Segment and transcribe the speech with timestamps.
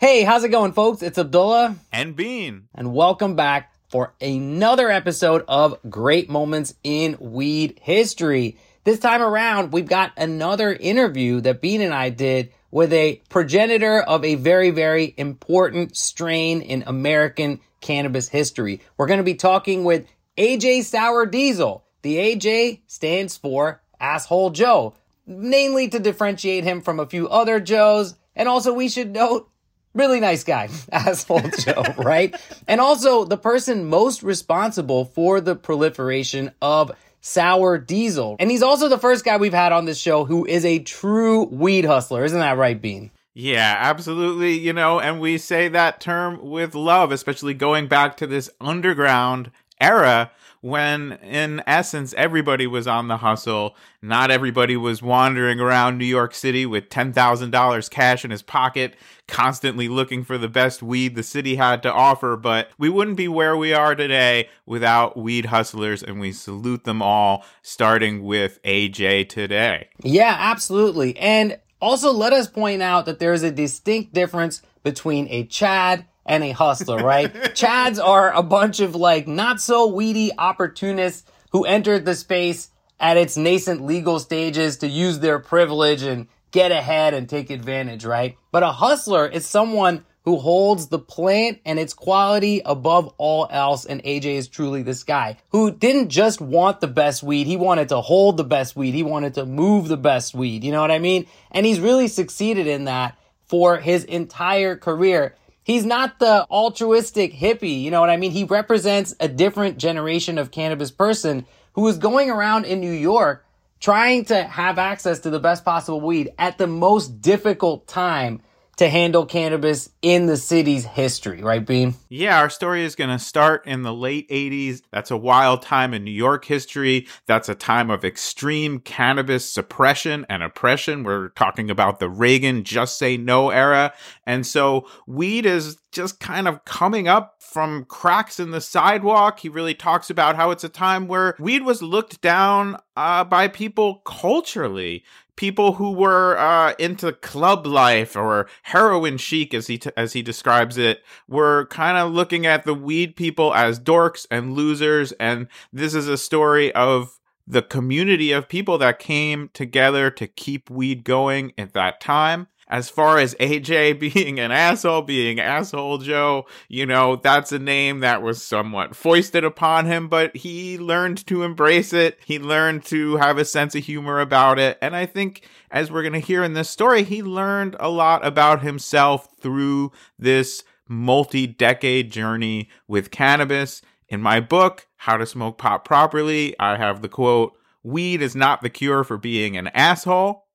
[0.00, 1.02] Hey, how's it going, folks?
[1.02, 1.76] It's Abdullah.
[1.92, 2.68] And Bean.
[2.74, 8.56] And welcome back for another episode of Great Moments in Weed History.
[8.84, 14.00] This time around, we've got another interview that Bean and I did with a progenitor
[14.00, 18.80] of a very, very important strain in American cannabis history.
[18.96, 20.06] We're going to be talking with
[20.38, 21.84] AJ Sour Diesel.
[22.00, 24.94] The AJ stands for Asshole Joe,
[25.26, 28.14] mainly to differentiate him from a few other Joes.
[28.34, 29.50] And also, we should note
[29.94, 32.34] really nice guy, asshole Joe, right?
[32.68, 38.36] And also the person most responsible for the proliferation of sour diesel.
[38.38, 41.44] And he's also the first guy we've had on this show who is a true
[41.44, 42.24] weed hustler.
[42.24, 43.10] Isn't that right, Bean?
[43.34, 44.58] Yeah, absolutely.
[44.58, 49.50] You know, and we say that term with love, especially going back to this underground
[49.80, 50.30] era
[50.60, 53.74] when in essence everybody was on the hustle.
[54.02, 58.94] Not everybody was wandering around New York City with $10,000 cash in his pocket,
[59.26, 63.28] constantly looking for the best weed the city had to offer, but we wouldn't be
[63.28, 69.28] where we are today without weed hustlers and we salute them all starting with AJ
[69.28, 69.88] today.
[70.02, 71.16] Yeah, absolutely.
[71.18, 76.04] And also let us point out that there is a distinct difference between a Chad
[76.30, 77.32] and a hustler, right?
[77.34, 83.16] Chads are a bunch of like not so weedy opportunists who entered the space at
[83.16, 88.36] its nascent legal stages to use their privilege and get ahead and take advantage, right?
[88.52, 93.84] But a hustler is someone who holds the plant and its quality above all else.
[93.84, 97.48] And AJ is truly this guy who didn't just want the best weed.
[97.48, 98.92] He wanted to hold the best weed.
[98.92, 100.62] He wanted to move the best weed.
[100.62, 101.26] You know what I mean?
[101.50, 103.16] And he's really succeeded in that
[103.50, 105.34] for his entire career.
[105.70, 108.32] He's not the altruistic hippie, you know what I mean?
[108.32, 113.46] He represents a different generation of cannabis person who is going around in New York
[113.78, 118.42] trying to have access to the best possible weed at the most difficult time
[118.76, 121.94] to handle cannabis in the city's history, right, Bean?
[122.08, 124.82] Yeah, our story is going to start in the late 80s.
[124.90, 127.06] That's a wild time in New York history.
[127.26, 131.02] That's a time of extreme cannabis suppression and oppression.
[131.02, 133.92] We're talking about the Reagan Just Say No era.
[134.24, 139.40] And so weed is just kind of coming up from cracks in the sidewalk.
[139.40, 143.48] He really talks about how it's a time where weed was looked down uh, by
[143.48, 145.04] people culturally
[145.40, 150.20] people who were uh, into club life or heroin chic, as he t- as he
[150.20, 155.12] describes it, were kind of looking at the weed people as dorks and losers.
[155.12, 160.68] And this is a story of the community of people that came together to keep
[160.68, 166.46] weed going at that time as far as AJ being an asshole, being asshole Joe,
[166.68, 171.42] you know, that's a name that was somewhat foisted upon him, but he learned to
[171.42, 172.18] embrace it.
[172.24, 174.78] He learned to have a sense of humor about it.
[174.80, 178.24] And I think as we're going to hear in this story, he learned a lot
[178.24, 183.82] about himself through this multi decade journey with cannabis.
[184.08, 187.52] In my book, How to Smoke Pot Properly, I have the quote,
[187.82, 190.46] Weed is not the cure for being an asshole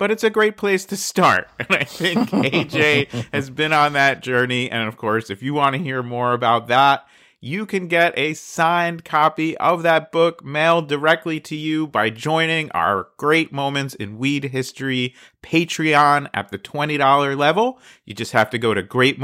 [0.00, 1.46] but it's a great place to start.
[1.58, 4.70] And I think AJ has been on that journey.
[4.70, 7.06] And of course, if you want to hear more about that,
[7.38, 12.70] you can get a signed copy of that book mailed directly to you by joining
[12.70, 17.78] our Great Moments in Weed History Patreon at the $20 level.
[18.06, 19.18] You just have to go to Great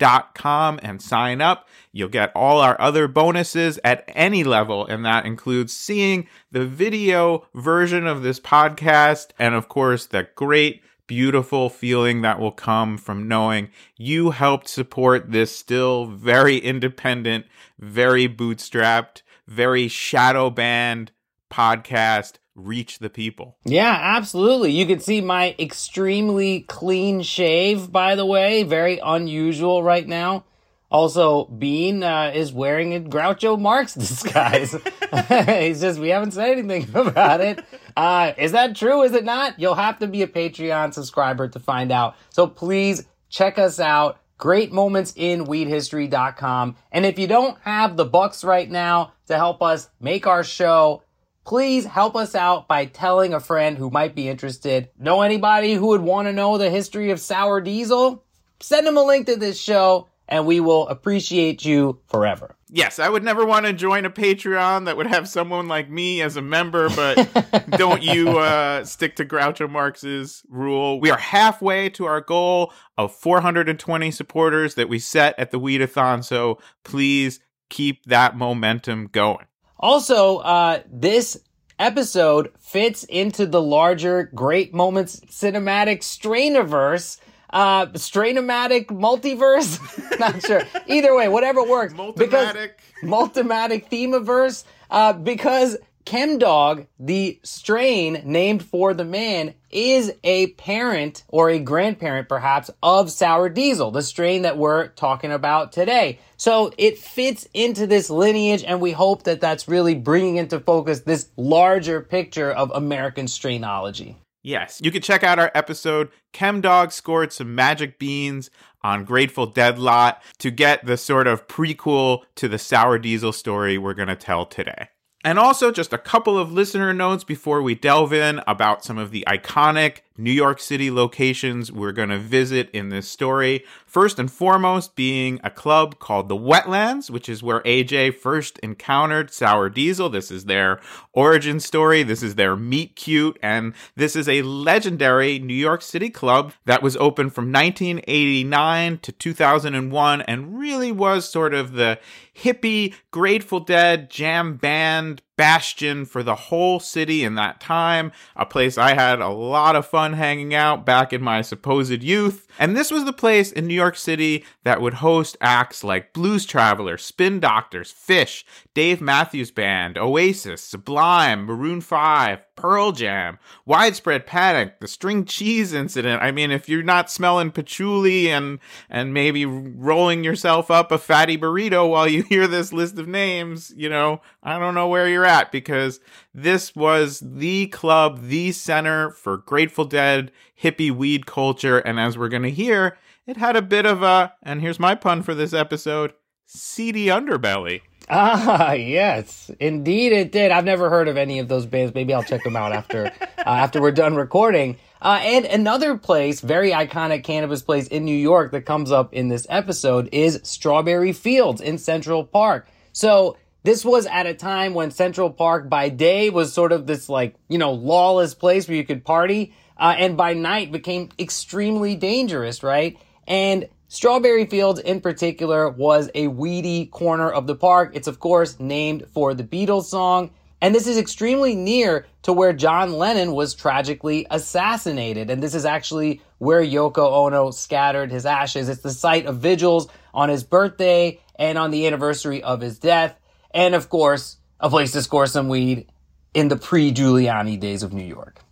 [0.00, 1.68] History com and sign up.
[1.92, 7.46] You'll get all our other bonuses at any level, and that includes seeing the video
[7.54, 13.28] version of this podcast, and of course, the great, beautiful feeling that will come from
[13.28, 17.44] knowing you helped support this still very independent,
[17.78, 21.10] very bootstrapped, very shadow banned
[21.50, 22.34] podcast
[22.64, 23.56] reach the people.
[23.64, 24.72] Yeah, absolutely.
[24.72, 30.44] You can see my extremely clean shave, by the way, very unusual right now.
[30.90, 34.72] Also, Bean uh, is wearing a Groucho Marx disguise.
[35.48, 37.64] He's just, we haven't said anything about it.
[37.96, 39.02] Uh, is that true?
[39.02, 39.58] Is it not?
[39.58, 42.16] You'll have to be a Patreon subscriber to find out.
[42.30, 44.18] So please check us out.
[44.36, 46.76] Great moments in weedhistory.com.
[46.90, 51.02] And if you don't have the bucks right now to help us make our show,
[51.50, 54.88] please help us out by telling a friend who might be interested.
[54.96, 58.22] Know anybody who would want to know the history of sour diesel?
[58.60, 62.54] Send them a link to this show and we will appreciate you forever.
[62.68, 66.22] Yes, I would never want to join a Patreon that would have someone like me
[66.22, 67.28] as a member, but
[67.70, 71.00] don't you uh, stick to Groucho Marx's rule.
[71.00, 76.22] We are halfway to our goal of 420 supporters that we set at the Weedathon,
[76.22, 79.46] so please keep that momentum going.
[79.80, 81.40] Also, uh, this
[81.78, 87.18] episode fits into the larger Great Moments Cinematic Strainiverse.
[87.52, 89.80] Uh, Strainomatic multiverse?
[90.20, 90.62] Not sure.
[90.86, 91.94] Either way, whatever works.
[92.16, 92.70] Because Multimatic.
[93.02, 101.50] multimatic themaverse uh, because Chemdog, the strain named for the man, is a parent or
[101.50, 106.18] a grandparent perhaps of Sour Diesel, the strain that we're talking about today.
[106.36, 111.00] So it fits into this lineage and we hope that that's really bringing into focus
[111.00, 114.16] this larger picture of American strainology.
[114.42, 116.08] Yes, you can check out our episode.
[116.32, 118.50] Chemdog scored some magic beans
[118.82, 123.76] on Grateful Dead Lot to get the sort of prequel to the Sour Diesel story
[123.76, 124.88] we're going to tell today.
[125.22, 129.10] And also, just a couple of listener notes before we delve in about some of
[129.10, 133.64] the iconic New York City locations we're going to visit in this story.
[133.86, 139.32] First and foremost, being a club called the Wetlands, which is where AJ first encountered
[139.32, 140.10] Sour Diesel.
[140.10, 140.80] This is their
[141.12, 142.02] origin story.
[142.02, 143.38] This is their meet cute.
[143.42, 149.12] And this is a legendary New York City club that was open from 1989 to
[149.12, 151.98] 2001 and really was sort of the
[152.36, 158.12] hippie Grateful Dead jam band bastion for the whole city in that time.
[158.36, 162.46] A place I had a lot of fun hanging out back in my supposed youth.
[162.58, 166.44] And this was the place in New York City that would host acts like Blues
[166.44, 168.44] Traveler, Spin Doctors, Phish,
[168.74, 176.22] Dave Matthews Band, Oasis, Sublime, Maroon 5, Pearl Jam, Widespread Panic, the String Cheese Incident.
[176.22, 178.58] I mean, if you're not smelling patchouli and
[178.90, 183.72] and maybe rolling yourself up a fatty burrito while you hear this list of names,
[183.74, 186.00] you know, I don't know where you're at because
[186.34, 190.32] this was the club, the center for Grateful Dead
[190.62, 191.78] hippie weed culture.
[191.78, 192.96] And as we're going to hear,
[193.26, 196.12] it had a bit of a, and here's my pun for this episode,
[196.46, 197.82] seedy underbelly.
[198.12, 200.50] Ah, yes, indeed it did.
[200.50, 201.94] I've never heard of any of those bands.
[201.94, 203.06] Maybe I'll check them out after
[203.38, 204.78] uh, after we're done recording.
[205.00, 209.28] Uh, and another place, very iconic cannabis place in New York that comes up in
[209.28, 212.68] this episode is Strawberry Fields in Central Park.
[212.92, 217.08] So this was at a time when Central Park by day was sort of this
[217.08, 221.96] like, you know, lawless place where you could party, uh, and by night became extremely
[221.96, 222.98] dangerous, right?
[223.26, 227.92] And Strawberry Fields in particular was a weedy corner of the park.
[227.94, 230.30] It's of course named for the Beatles song.
[230.62, 235.30] And this is extremely near to where John Lennon was tragically assassinated.
[235.30, 238.68] And this is actually where Yoko Ono scattered his ashes.
[238.68, 243.18] It's the site of vigils on his birthday and on the anniversary of his death.
[243.52, 245.86] And of course, a place to score some weed
[246.34, 248.42] in the pre Giuliani days of New York.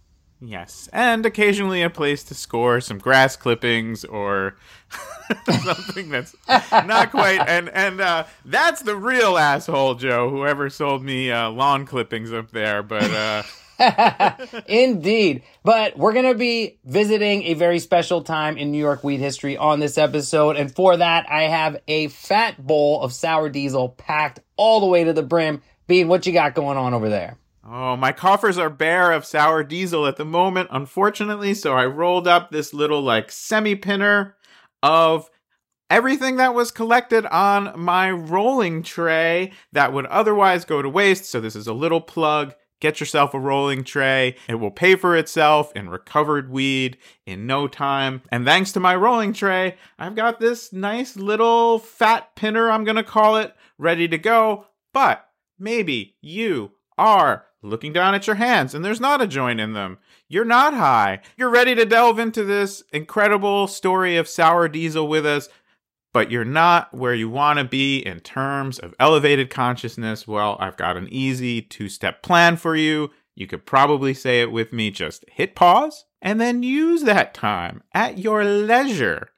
[0.40, 4.56] Yes, and occasionally a place to score some grass clippings or
[5.64, 7.40] something that's not quite.
[7.48, 10.30] And and uh, that's the real asshole, Joe.
[10.30, 13.10] Whoever sold me uh, lawn clippings up there, but.
[13.10, 13.42] Uh,
[14.66, 15.42] Indeed.
[15.62, 19.56] But we're going to be visiting a very special time in New York weed history
[19.56, 20.56] on this episode.
[20.56, 25.04] And for that, I have a fat bowl of sour diesel packed all the way
[25.04, 25.62] to the brim.
[25.86, 27.38] Bean, what you got going on over there?
[27.70, 31.54] Oh, my coffers are bare of sour diesel at the moment, unfortunately.
[31.54, 34.36] So I rolled up this little like semi pinner
[34.82, 35.30] of
[35.90, 41.26] everything that was collected on my rolling tray that would otherwise go to waste.
[41.26, 42.54] So this is a little plug.
[42.80, 44.36] Get yourself a rolling tray.
[44.48, 48.22] It will pay for itself in recovered weed in no time.
[48.30, 52.96] And thanks to my rolling tray, I've got this nice little fat pinner, I'm going
[52.96, 54.66] to call it, ready to go.
[54.92, 59.72] But maybe you are looking down at your hands and there's not a joint in
[59.72, 59.98] them.
[60.28, 61.20] You're not high.
[61.36, 65.48] You're ready to delve into this incredible story of sour diesel with us,
[66.12, 70.26] but you're not where you want to be in terms of elevated consciousness.
[70.26, 73.10] Well, I've got an easy two step plan for you.
[73.34, 74.90] You could probably say it with me.
[74.90, 79.28] Just hit pause and then use that time at your leisure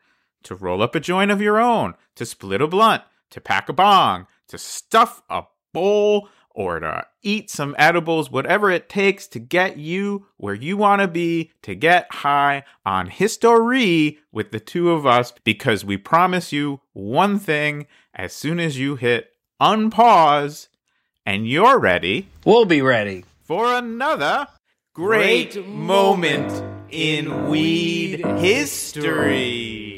[0.44, 3.72] to roll up a joint of your own, to split a blunt, to pack a
[3.72, 9.76] bong, to stuff a bowl or to eat some edibles, whatever it takes to get
[9.76, 15.07] you where you want to be, to get high on history with the two of
[15.07, 19.30] us, because we promise you one thing as soon as you hit
[19.61, 20.69] unpause
[21.26, 23.25] and you're ready We'll be ready.
[23.45, 24.49] for another
[24.95, 29.21] great moment in weed history.
[29.21, 29.89] We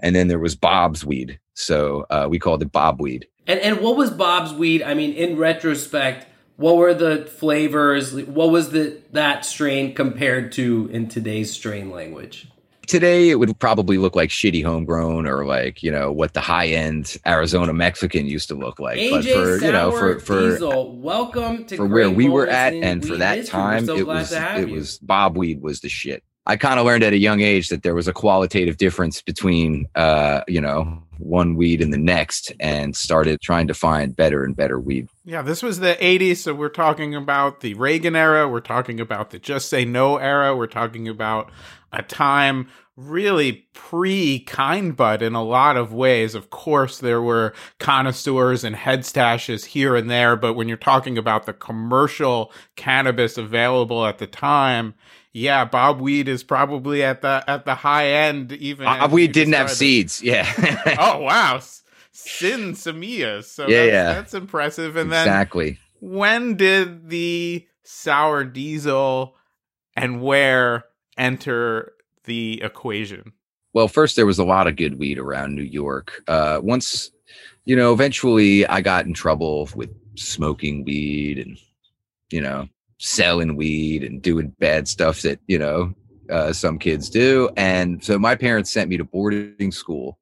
[0.00, 1.38] and then there was bob's weed.
[1.54, 3.26] So uh, we called it bob weed.
[3.46, 4.82] And and what was Bob's weed?
[4.82, 8.14] I mean, in retrospect, what were the flavors?
[8.14, 12.48] What was the that strain compared to in today's strain language?
[12.86, 16.66] today it would probably look like shitty homegrown or like you know what the high
[16.66, 18.96] end Arizona Mexican used to look like.
[19.10, 22.46] but AJ for Sour you know for for Diesel, welcome to for where we were
[22.48, 26.22] at and for that time so it was it was Bob Weed was the shit.
[26.46, 29.86] I kind of learned at a young age that there was a qualitative difference between
[29.94, 34.56] uh you know one weed and the next and started trying to find better and
[34.56, 35.08] better weed.
[35.24, 39.30] Yeah, this was the 80s, so we're talking about the Reagan era, we're talking about
[39.30, 41.50] the Just Say No era, we're talking about
[41.92, 46.34] a time really pre kind bud in a lot of ways.
[46.34, 51.16] Of course, there were connoisseurs and head stashes here and there, but when you're talking
[51.16, 54.94] about the commercial cannabis available at the time,
[55.32, 58.52] yeah, Bob Weed is probably at the at the high end.
[58.52, 60.22] Even Uh, as we didn't have seeds.
[60.22, 60.46] Yeah.
[60.98, 61.60] Oh wow,
[62.12, 63.44] Sin Semillas.
[63.44, 64.12] So Yeah, that's, yeah.
[64.12, 64.96] that's impressive.
[64.96, 65.78] And then exactly.
[66.00, 69.36] when did the sour diesel
[69.96, 70.84] and where
[71.16, 71.92] enter
[72.24, 73.32] the equation?
[73.72, 77.10] well first there was a lot of good weed around new york uh once
[77.64, 81.58] you know eventually i got in trouble with smoking weed and
[82.30, 82.68] you know
[83.02, 85.92] selling weed and doing bad stuff that you know
[86.30, 90.16] uh, some kids do and so my parents sent me to boarding school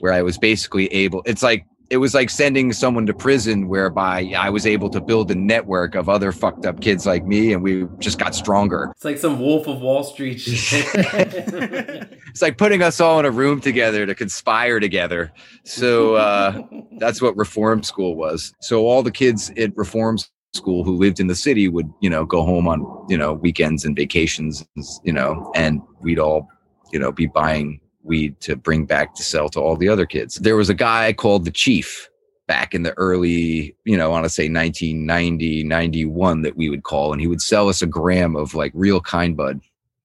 [0.00, 4.30] where i was basically able it's like it was like sending someone to prison whereby
[4.36, 7.62] i was able to build a network of other fucked up kids like me and
[7.62, 10.84] we just got stronger It's like some Wolf of Wall Street shit.
[10.94, 15.32] it's like putting us all in a room together to conspire together.
[15.64, 16.62] So uh,
[16.98, 18.52] that's what reform school was.
[18.60, 20.18] So all the kids at reform
[20.52, 23.84] school who lived in the city would, you know, go home on, you know, weekends
[23.84, 24.64] and vacations,
[25.04, 26.48] you know, and we'd all,
[26.92, 30.36] you know, be buying weed to bring back to sell to all the other kids.
[30.36, 32.08] There was a guy called the chief
[32.48, 36.82] back in the early, you know, I want to say 1990, 91 that we would
[36.82, 39.60] call, and he would sell us a gram of like real kind bud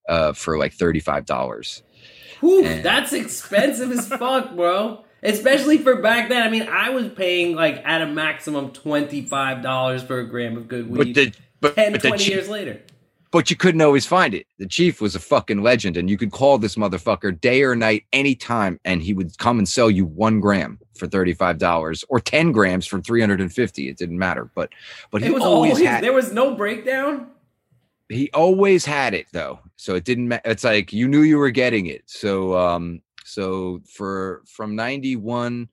[0.08, 1.82] uh, for like $35.
[2.42, 5.05] Whew, And- that's expensive as fuck, bro.
[5.26, 6.44] Especially for back then.
[6.44, 10.90] I mean, I was paying like at a maximum $25 for a gram of good
[10.90, 11.16] But weed.
[11.16, 12.82] the, but, 10, but 20 chief, years later.
[13.32, 14.46] but you couldn't always find it.
[14.60, 18.04] The chief was a fucking legend, and you could call this motherfucker day or night,
[18.14, 22.52] anytime, and he would come and sell you one gram for thirty-five dollars or ten
[22.52, 23.90] grams for three hundred and fifty.
[23.90, 24.70] It didn't matter, but
[25.12, 27.28] but he was always, always, had there was no breakdown.
[28.10, 30.28] he always had it though, so it didn't.
[30.30, 32.04] Ma- it's like you knew you were getting it.
[32.06, 35.70] So um, so for from ninety one,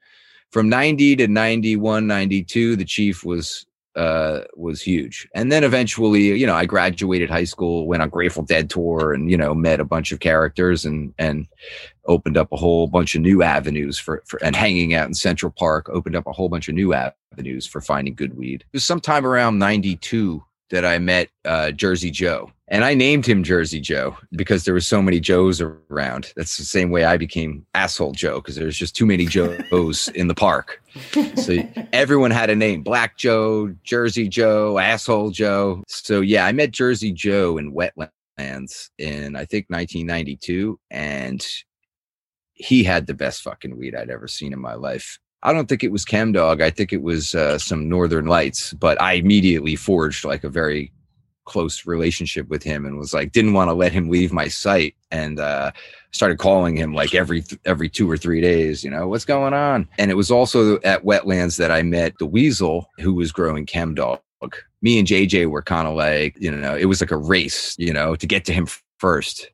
[0.50, 5.28] from ninety to 91, 92, the chief was uh was huge.
[5.34, 9.30] And then eventually you know i graduated high school went on grateful dead tour and
[9.30, 11.46] you know met a bunch of characters and and
[12.06, 15.52] opened up a whole bunch of new avenues for, for and hanging out in central
[15.58, 18.64] park opened up a whole bunch of new avenues for finding good weed.
[18.72, 22.50] It was sometime around 92 that i met uh jersey joe.
[22.68, 26.32] And i named him jersey joe because there were so many joes around.
[26.34, 30.26] That's the same way i became asshole joe because there's just too many joes in
[30.26, 30.82] the park.
[31.36, 31.58] So
[31.92, 35.84] everyone had a name black joe jersey joe asshole joe.
[35.86, 41.46] So yeah i met jersey joe in wetlands in i think 1992 and
[42.54, 45.84] he had the best fucking weed i'd ever seen in my life i don't think
[45.84, 50.24] it was chemdog i think it was uh, some northern lights but i immediately forged
[50.24, 50.92] like a very
[51.44, 54.94] close relationship with him and was like didn't want to let him leave my sight
[55.10, 55.72] and uh
[56.12, 59.88] started calling him like every every two or three days you know what's going on
[59.98, 64.20] and it was also at wetlands that i met the weasel who was growing chemdog
[64.82, 67.92] me and jj were kind of like you know it was like a race you
[67.92, 68.66] know to get to him
[69.02, 69.50] first,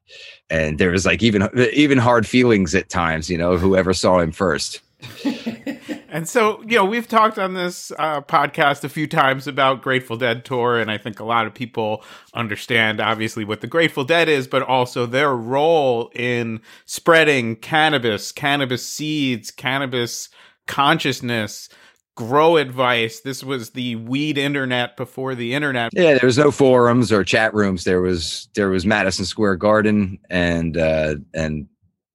[0.51, 3.31] and there was like even even hard feelings at times.
[3.31, 4.83] You know, whoever saw him first.
[6.11, 10.17] And so, you know, we've talked on this uh, podcast a few times about Grateful
[10.17, 12.03] Dead tour, and I think a lot of people
[12.33, 18.87] understand, obviously, what the Grateful Dead is, but also their role in spreading cannabis, cannabis
[18.87, 20.31] seeds, cannabis
[20.67, 21.69] consciousness,
[22.17, 23.21] grow advice.
[23.21, 25.93] This was the weed internet before the internet.
[25.93, 27.85] Yeah, there was no forums or chat rooms.
[27.85, 31.69] There was there was Madison Square Garden and uh, and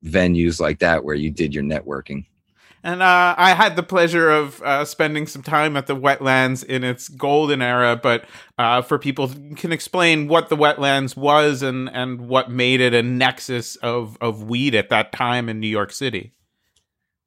[0.04, 2.26] venues like that where you did your networking.
[2.86, 6.84] And uh, I had the pleasure of uh, spending some time at the wetlands in
[6.84, 7.96] its golden era.
[7.96, 8.26] But
[8.58, 13.02] uh, for people can explain what the wetlands was and, and what made it a
[13.02, 16.34] nexus of, of weed at that time in New York City.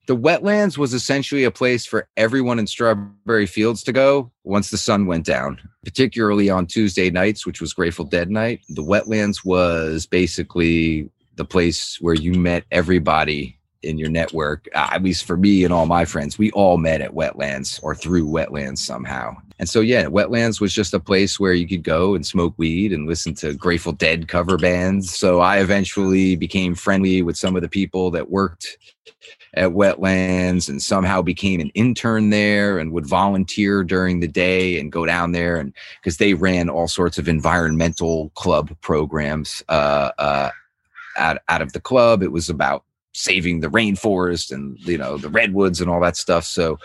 [0.06, 4.76] The wetlands was essentially a place for everyone in Strawberry Fields to go once the
[4.76, 8.60] sun went down, particularly on Tuesday nights, which was Grateful Dead night.
[8.68, 15.02] The wetlands was basically the place where you met everybody in your network, uh, at
[15.02, 18.78] least for me and all my friends, we all met at wetlands or through wetlands
[18.78, 19.36] somehow.
[19.58, 22.92] And so, yeah, wetlands was just a place where you could go and smoke weed
[22.92, 25.14] and listen to Grateful Dead cover bands.
[25.14, 28.76] So I eventually became friendly with some of the people that worked
[29.54, 34.92] at wetlands and somehow became an intern there and would volunteer during the day and
[34.92, 40.50] go down there and because they ran all sorts of environmental club programs uh, uh,
[41.16, 42.22] out, out of the club.
[42.22, 42.84] It was about
[43.16, 46.44] saving the rainforest and you know the redwoods and all that stuff.
[46.44, 46.78] So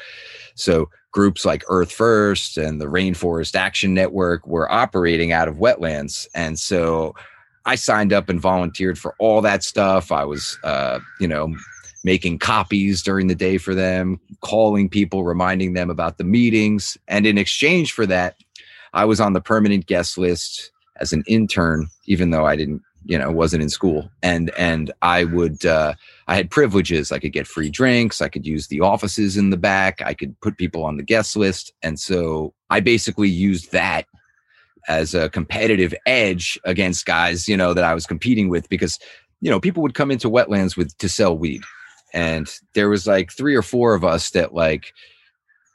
[0.55, 6.27] so groups like earth first and the rainforest action network were operating out of wetlands.
[6.33, 7.13] And so
[7.65, 10.11] i signed up and volunteered for all that stuff.
[10.11, 11.53] I was uh, you know
[12.03, 16.97] making copies during the day for them calling people reminding them about the meetings.
[17.07, 18.37] And in exchange for that
[18.93, 23.17] i was on the permanent guest list as an intern even though i didn't you
[23.17, 24.09] know wasn't in school.
[24.23, 25.93] And and i would uh
[26.31, 27.11] i had privileges.
[27.11, 28.21] I could get free drinks.
[28.21, 30.01] I could use the offices in the back.
[30.01, 31.73] I could put people on the guest list.
[31.83, 34.05] And so i basically used that
[34.87, 38.97] as a competitive edge against guys you know that i was competing with because
[39.41, 41.61] you know people would come into wetlands with to sell weed.
[42.13, 44.93] And there was like three or four of us that like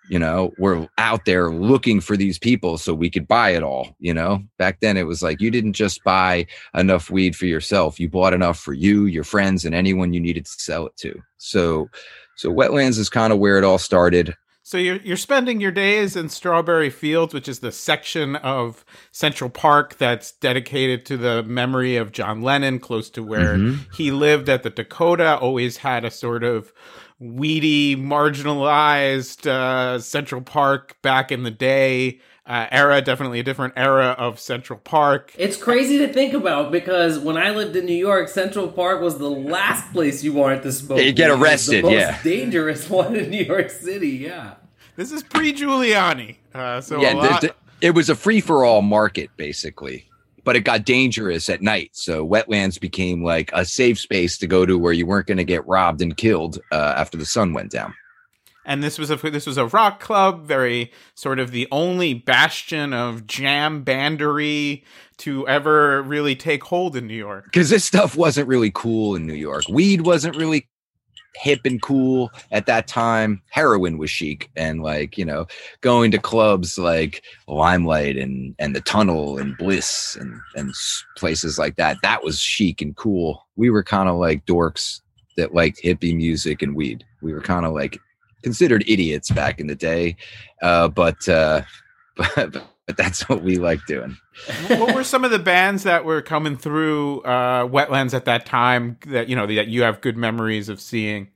[0.09, 3.95] you know we're out there looking for these people so we could buy it all
[3.99, 7.99] you know back then it was like you didn't just buy enough weed for yourself
[7.99, 11.21] you bought enough for you your friends and anyone you needed to sell it to
[11.39, 11.89] so
[12.37, 14.35] so wetlands is kind of where it all started
[14.67, 19.49] so you're you're spending your days in Strawberry Fields, which is the section of Central
[19.49, 23.93] Park that's dedicated to the memory of John Lennon, close to where mm-hmm.
[23.95, 25.39] he lived at the Dakota.
[25.39, 26.73] Always had a sort of
[27.19, 32.21] weedy, marginalized uh, Central Park back in the day.
[32.47, 35.35] Uh, era, definitely a different era of Central Park.
[35.37, 39.19] It's crazy to think about because when I lived in New York, Central Park was
[39.19, 41.01] the last place you wanted to smoke.
[41.01, 42.23] You get arrested, the most yeah.
[42.23, 44.55] dangerous one in New York City, yeah.
[44.95, 49.31] This is pre Giuliani, uh, so yeah, lot- it was a free for all market
[49.37, 50.09] basically
[50.47, 51.91] but it got dangerous at night.
[51.93, 55.45] So wetlands became like a safe space to go to where you weren't going to
[55.45, 57.93] get robbed and killed uh, after the sun went down.
[58.65, 62.93] And this was a this was a rock club, very sort of the only bastion
[62.93, 64.83] of jam bandery
[65.19, 67.45] to ever really take hold in New York.
[67.45, 69.65] Because this stuff wasn't really cool in New York.
[69.69, 70.69] Weed wasn't really
[71.37, 73.43] hip and cool at that time.
[73.51, 75.47] Heroin was chic, and like you know,
[75.81, 80.73] going to clubs like Limelight and and the Tunnel and Bliss and and
[81.17, 81.99] places like that.
[82.03, 83.47] That was chic and cool.
[83.57, 85.01] We were kind of like dorks
[85.37, 87.05] that liked hippie music and weed.
[87.23, 87.99] We were kind of like
[88.43, 90.17] considered idiots back in the day,
[90.63, 91.63] uh, but, uh,
[92.17, 94.17] but but that's what we like doing.
[94.69, 98.97] what were some of the bands that were coming through uh, wetlands at that time
[99.07, 101.29] that you know that you have good memories of seeing?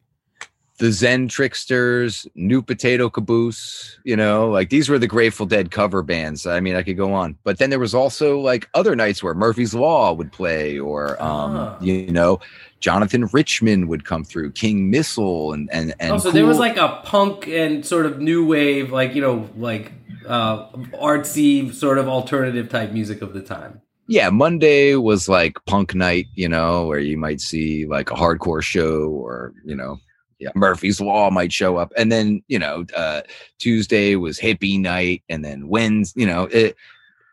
[0.78, 6.02] The Zen Tricksters, New Potato Caboose, you know, like these were the Grateful Dead cover
[6.02, 6.46] bands.
[6.46, 9.34] I mean, I could go on, but then there was also like other nights where
[9.34, 11.76] Murphy's Law would play, or um, oh.
[11.82, 12.40] you know,
[12.80, 16.12] Jonathan Richman would come through, King Missile, and and and.
[16.12, 16.32] Oh, so cool.
[16.32, 19.92] there was like a punk and sort of new wave, like you know, like
[20.26, 23.80] uh, artsy sort of alternative type music of the time.
[24.06, 28.60] Yeah, Monday was like punk night, you know, where you might see like a hardcore
[28.60, 29.98] show or, you know,
[30.40, 31.92] yeah, Murphy's Law might show up.
[31.96, 33.22] And then, you know, uh,
[33.58, 35.22] Tuesday was hippie night.
[35.28, 36.74] And then Wednesday, you know, it,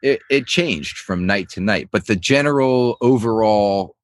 [0.03, 1.89] it, it changed from night to night.
[1.91, 3.95] But the general overall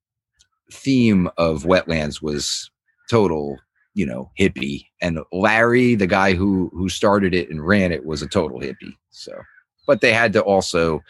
[0.72, 2.70] theme of Wetlands was
[3.10, 3.58] total
[3.92, 8.22] you know hippie and larry the guy who who started it and ran it was
[8.22, 9.32] a total hippie so
[9.86, 11.02] but they had to also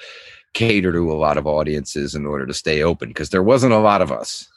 [0.54, 3.78] cater to a lot of audiences in order to stay open because there wasn't a
[3.78, 4.48] lot of us.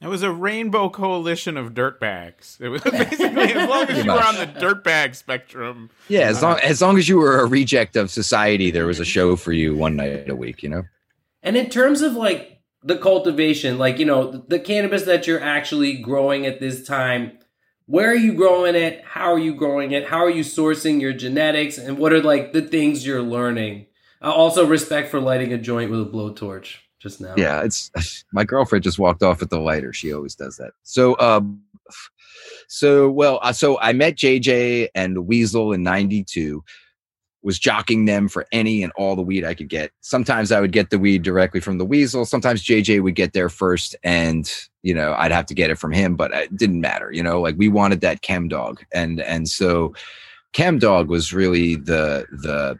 [0.00, 2.58] It was a rainbow coalition of dirtbags.
[2.58, 5.90] It was basically as long as you were on the dirtbag spectrum.
[6.08, 9.04] Yeah, as long as long as you were a reject of society, there was a
[9.04, 10.62] show for you one night a week.
[10.62, 10.82] You know.
[11.42, 15.94] And in terms of like the cultivation, like you know the cannabis that you're actually
[15.94, 17.38] growing at this time,
[17.86, 19.02] where are you growing it?
[19.04, 20.06] How are you growing it?
[20.06, 21.76] How are you sourcing your genetics?
[21.76, 23.86] And what are like the things you're learning?
[24.22, 27.34] Uh, also, respect for lighting a joint with a blowtorch just now.
[27.36, 27.90] Yeah, it's
[28.32, 29.92] my girlfriend just walked off with the lighter.
[29.92, 30.72] She always does that.
[30.82, 31.62] So, um,
[32.68, 36.62] so well, uh, so I met JJ and Weasel in '92.
[37.42, 39.92] Was jocking them for any and all the weed I could get.
[40.00, 42.26] Sometimes I would get the weed directly from the Weasel.
[42.26, 45.92] Sometimes JJ would get there first, and you know I'd have to get it from
[45.92, 46.16] him.
[46.16, 47.10] But it didn't matter.
[47.10, 49.94] You know, like we wanted that Chem Dog, and and so
[50.52, 52.78] Chem Dog was really the the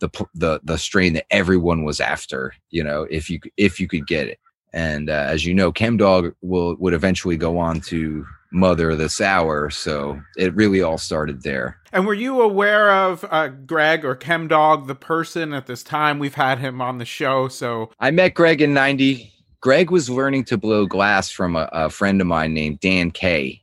[0.00, 2.54] the the the strain that everyone was after.
[2.70, 4.38] You know, if you if you could get it,
[4.72, 9.70] and uh, as you know, Dog will would eventually go on to mother the sour.
[9.70, 11.78] So it really all started there.
[11.92, 16.18] And were you aware of uh, Greg or Dog, the person at this time?
[16.18, 17.48] We've had him on the show.
[17.48, 19.30] So I met Greg in '90.
[19.60, 23.61] Greg was learning to blow glass from a, a friend of mine named Dan Kay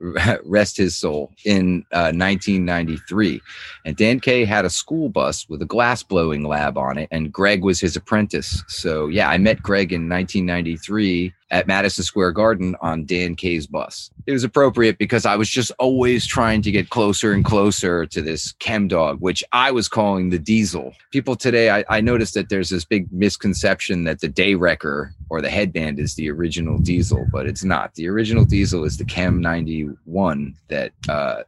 [0.44, 3.40] rest his soul, in uh, 1993.
[3.84, 7.32] And Dan Kay had a school bus with a glass blowing lab on it, and
[7.32, 8.62] Greg was his apprentice.
[8.68, 14.10] So, yeah, I met Greg in 1993 at Madison Square Garden on Dan Kay's bus.
[14.26, 18.22] It was appropriate because I was just always trying to get closer and closer to
[18.22, 20.94] this chem dog, which I was calling the diesel.
[21.10, 25.40] People today, I, I noticed that there's this big misconception that the day wrecker or
[25.40, 27.94] the headband is the original diesel, but it's not.
[27.94, 31.42] The original diesel is the Chem 91 that, uh,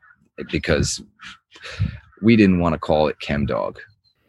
[0.50, 1.02] because
[2.22, 3.78] we didn't want to call it Chem Dog.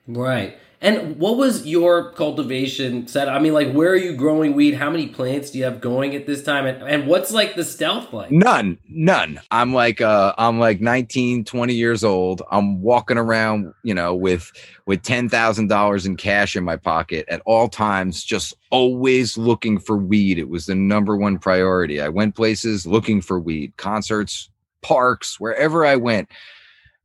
[0.07, 0.57] Right.
[0.83, 3.29] And what was your cultivation set?
[3.29, 4.73] I mean, like, where are you growing weed?
[4.73, 6.65] How many plants do you have going at this time?
[6.65, 8.31] And, and what's like the stealth like?
[8.31, 9.39] None, none.
[9.49, 12.41] I'm like, uh, I'm like 19, 20 years old.
[12.51, 14.51] I'm walking around, you know, with,
[14.85, 20.37] with $10,000 in cash in my pocket at all times, just always looking for weed.
[20.37, 22.01] It was the number one priority.
[22.01, 24.49] I went places looking for weed, concerts,
[24.81, 26.29] parks, wherever I went.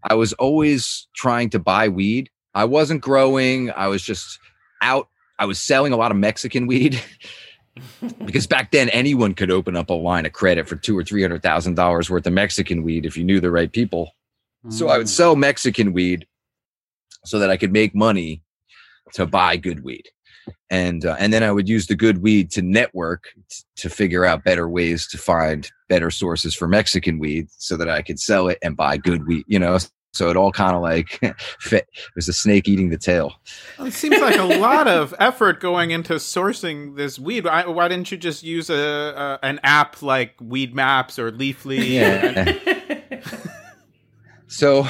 [0.03, 3.71] I was always trying to buy weed I wasn't growing.
[3.71, 4.39] I was just
[4.83, 5.09] out.
[5.39, 7.01] I was selling a lot of Mexican weed
[8.25, 11.23] because back then anyone could open up a line of credit for two or three
[11.23, 14.13] hundred thousand dollars worth of Mexican weed if you knew the right people.
[14.65, 14.73] Mm.
[14.73, 15.11] So I would mm.
[15.11, 16.27] sell Mexican weed
[17.25, 18.43] so that I could make money
[19.15, 20.05] to buy good weed.
[20.71, 24.25] And uh, and then I would use the good weed to network t- to figure
[24.25, 28.49] out better ways to find better sources for Mexican weed so that I could sell
[28.49, 29.79] it and buy good weed, you know.
[30.19, 31.21] So it all kind of like
[31.61, 31.89] fit.
[31.93, 33.35] It was a snake eating the tail.
[33.79, 37.45] Well, it seems like a lot of effort going into sourcing this weed.
[37.45, 41.89] Why, why didn't you just use a, a, an app like Weed Maps or Leafly?
[41.89, 43.21] Yeah.
[44.49, 44.85] so,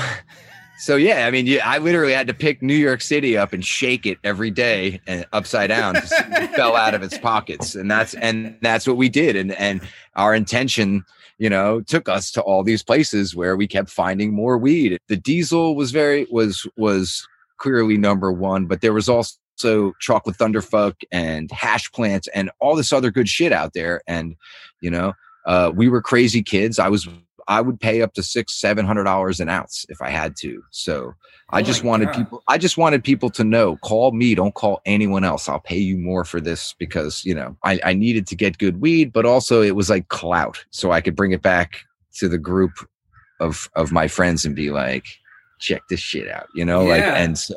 [0.79, 3.63] so yeah, I mean, you, I literally had to pick New York City up and
[3.63, 6.05] shake it every day and upside down, it
[6.57, 9.37] fell out of its pockets, and that's and that's what we did.
[9.37, 9.83] And and
[10.17, 11.05] our intention
[11.39, 14.99] you know, took us to all these places where we kept finding more weed.
[15.09, 17.27] The diesel was very was was
[17.59, 22.93] clearly number one, but there was also chocolate thunderfuck and hash plants and all this
[22.93, 24.03] other good shit out there.
[24.07, 24.37] And
[24.81, 25.15] you know,
[25.47, 26.79] uh, we were crazy kids.
[26.79, 27.09] I was
[27.49, 30.63] I would pay up to six, seven hundred dollars an ounce if I had to.
[30.71, 31.15] So
[31.51, 32.17] I oh just wanted God.
[32.17, 32.43] people.
[32.47, 33.77] I just wanted people to know.
[33.79, 34.35] Call me.
[34.35, 35.49] Don't call anyone else.
[35.49, 38.81] I'll pay you more for this because you know I, I needed to get good
[38.81, 41.81] weed, but also it was like clout, so I could bring it back
[42.17, 42.73] to the group
[43.41, 45.07] of of my friends and be like,
[45.59, 46.89] check this shit out, you know, yeah.
[46.89, 47.55] like and so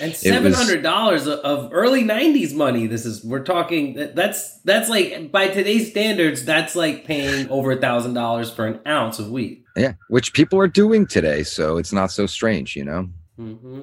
[0.00, 2.86] and seven hundred dollars of early '90s money.
[2.86, 3.94] This is we're talking.
[4.14, 8.80] That's that's like by today's standards, that's like paying over a thousand dollars for an
[8.86, 9.64] ounce of weed.
[9.76, 13.08] Yeah, which people are doing today, so it's not so strange, you know.
[13.38, 13.80] Mm-hmm.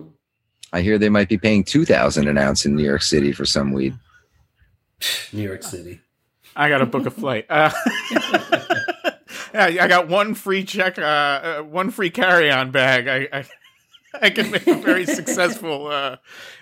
[0.72, 3.46] I hear they might be paying two thousand an ounce in New York City for
[3.46, 3.96] some weed.
[5.34, 6.02] New York City.
[6.56, 7.46] I got to book a flight.
[7.50, 7.72] Uh,
[8.12, 8.59] yeah,
[9.54, 13.08] I got one free check, uh, uh one free carry-on bag.
[13.08, 13.46] I, I
[14.22, 16.18] I can make a very successful uh,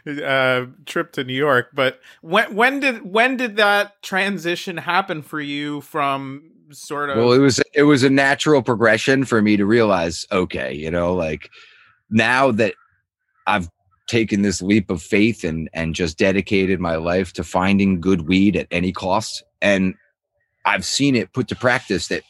[0.10, 1.70] uh, trip to New York.
[1.74, 7.18] But when when did when did that transition happen for you from sort of?
[7.18, 11.14] Well, it was it was a natural progression for me to realize, okay, you know,
[11.14, 11.50] like
[12.10, 12.74] now that
[13.46, 13.70] I've
[14.08, 18.56] taken this leap of faith and and just dedicated my life to finding good weed
[18.56, 19.96] at any cost, and
[20.66, 22.24] I've seen it put to practice that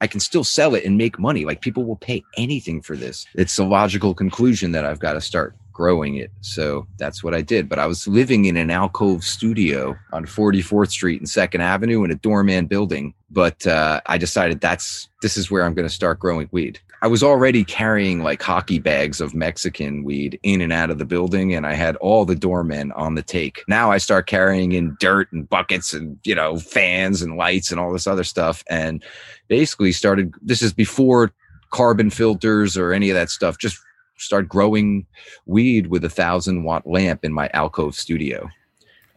[0.00, 1.44] I can still sell it and make money.
[1.44, 3.26] Like people will pay anything for this.
[3.34, 6.32] It's a logical conclusion that I've got to start growing it.
[6.40, 7.68] So that's what I did.
[7.68, 12.10] But I was living in an alcove studio on 44th Street and Second Avenue in
[12.10, 13.14] a doorman building.
[13.30, 16.80] But uh, I decided that's this is where I'm going to start growing weed.
[17.00, 21.04] I was already carrying like hockey bags of Mexican weed in and out of the
[21.04, 23.62] building, and I had all the doormen on the take.
[23.68, 27.78] Now I start carrying in dirt and buckets and, you know, fans and lights and
[27.78, 28.64] all this other stuff.
[28.68, 29.04] And
[29.46, 31.32] basically started, this is before
[31.70, 33.78] carbon filters or any of that stuff, just
[34.16, 35.06] start growing
[35.46, 38.48] weed with a thousand watt lamp in my alcove studio.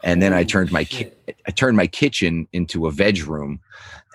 [0.03, 1.11] And then I turned my ki-
[1.47, 3.59] I turned my kitchen into a veg room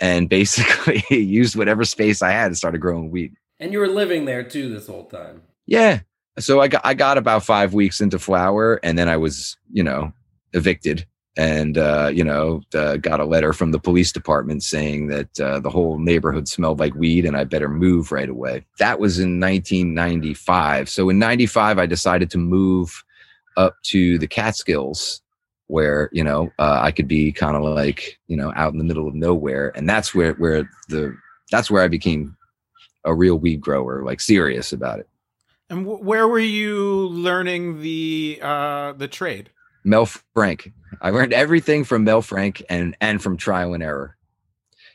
[0.00, 3.34] and basically used whatever space I had and started growing weed.
[3.58, 5.42] And you were living there too this whole time.
[5.66, 6.00] Yeah.
[6.38, 9.82] So I got I got about five weeks into flower, and then I was, you
[9.82, 10.12] know,
[10.52, 15.40] evicted, and uh, you know, uh, got a letter from the police department saying that
[15.40, 18.66] uh, the whole neighborhood smelled like weed, and I better move right away.
[18.78, 20.90] That was in 1995.
[20.90, 23.02] So in '95, I decided to move
[23.56, 25.22] up to the Catskills,
[25.68, 28.84] where you know uh, I could be kind of like you know out in the
[28.84, 31.16] middle of nowhere, and that's where where the
[31.50, 32.36] that's where I became
[33.06, 35.08] a real weed grower, like serious about it.
[35.70, 39.50] And w- where were you learning the uh, the trade?
[39.84, 40.72] Mel Frank.
[41.00, 44.16] I learned everything from Mel Frank and and from trial and error.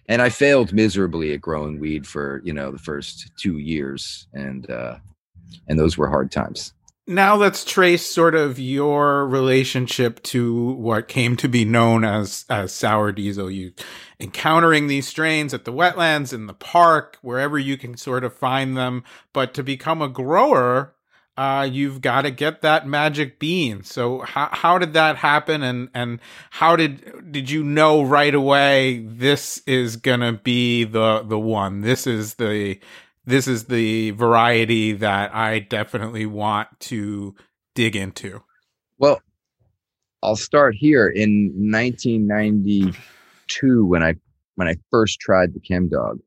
[0.07, 4.69] And I failed miserably at growing weed for you know the first two years, and
[4.69, 4.97] uh,
[5.67, 6.73] and those were hard times.
[7.11, 12.73] Now let's trace sort of your relationship to what came to be known as as
[12.73, 13.51] sour diesel.
[13.51, 13.73] You
[14.17, 18.77] encountering these strains at the wetlands, in the park, wherever you can sort of find
[18.77, 19.03] them.
[19.33, 20.95] But to become a grower,
[21.35, 23.83] uh, you've got to get that magic bean.
[23.83, 29.03] So how how did that happen, and and how did did you know right away
[29.05, 31.81] this is gonna be the the one?
[31.81, 32.79] This is the
[33.25, 37.35] this is the variety that I definitely want to
[37.75, 38.41] dig into.
[38.97, 39.21] Well,
[40.23, 44.15] I'll start here in 1992 when I
[44.55, 46.19] when I first tried the Chem Dog.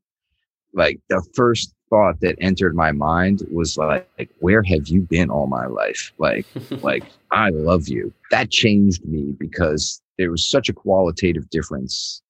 [0.72, 5.30] Like the first thought that entered my mind was like, like where have you been
[5.30, 6.12] all my life?
[6.18, 6.46] Like
[6.82, 8.12] like I love you.
[8.30, 12.22] That changed me because there was such a qualitative difference.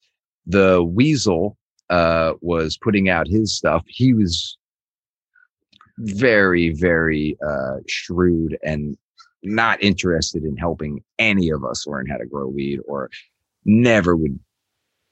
[0.47, 1.57] The Weasel
[1.91, 3.85] uh, was putting out his stuff.
[3.87, 4.57] He was
[5.99, 8.97] very, very uh, shrewd and
[9.45, 13.11] not interested in helping any of us learn how to grow weed or
[13.65, 14.39] never would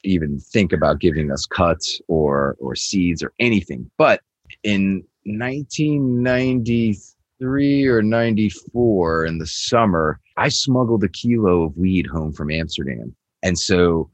[0.04, 4.20] even think about giving us cuts or or seeds or anything but
[4.64, 12.50] in 1993 or 94 in the summer i smuggled a kilo of weed home from
[12.50, 14.10] amsterdam and so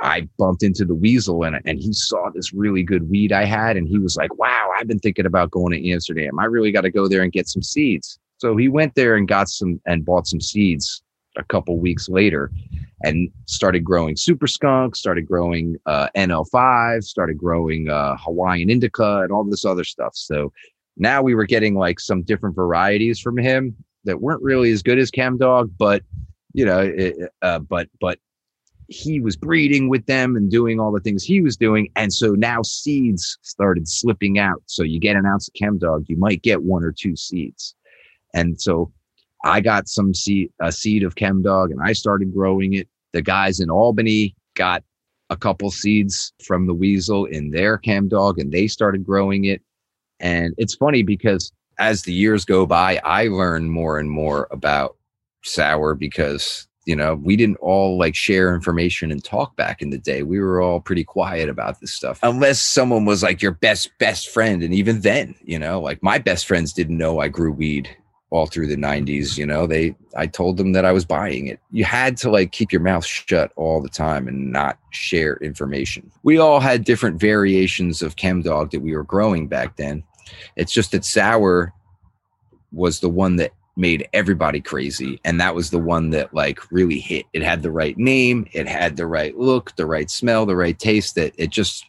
[0.00, 3.76] I bumped into the weasel and, and he saw this really good weed I had.
[3.76, 6.38] And he was like, wow, I've been thinking about going to Amsterdam.
[6.38, 8.18] I really got to go there and get some seeds.
[8.38, 11.02] So he went there and got some and bought some seeds
[11.36, 12.50] a couple weeks later
[13.02, 19.32] and started growing super skunk, started growing uh, NL5, started growing uh, Hawaiian indica and
[19.32, 20.12] all this other stuff.
[20.14, 20.52] So
[20.96, 24.98] now we were getting like some different varieties from him that weren't really as good
[24.98, 26.02] as Chem Dog, but
[26.52, 28.18] you know, it, uh, but but
[28.90, 31.88] he was breeding with them and doing all the things he was doing.
[31.94, 34.62] And so now seeds started slipping out.
[34.66, 37.76] So you get an ounce of chem dog, you might get one or two seeds.
[38.34, 38.92] And so
[39.44, 42.88] I got some seed, a seed of chem dog and I started growing it.
[43.12, 44.82] The guys in Albany got
[45.30, 49.62] a couple seeds from the weasel in their chem dog and they started growing it.
[50.18, 54.96] And it's funny because as the years go by, I learn more and more about
[55.44, 59.98] sour because you know we didn't all like share information and talk back in the
[59.98, 60.24] day.
[60.24, 62.18] We were all pretty quiet about this stuff.
[62.24, 64.60] Unless someone was like your best best friend.
[64.64, 67.88] And even then you know like my best friends didn't know i grew weed
[68.30, 69.68] all through the 90s you know?
[69.68, 71.60] They i told them that i was buying it.
[71.70, 76.10] You had to like keep your mouth shut all the time and not share information.
[76.24, 80.02] We all had different variations of chem dog that we were growing back then.
[80.56, 81.72] It's just that sour
[82.72, 85.20] was the one that made everybody crazy.
[85.24, 87.26] And that was the one that like really hit.
[87.32, 90.78] It had the right name it had the right look the right smell the right
[90.78, 91.84] taste that it just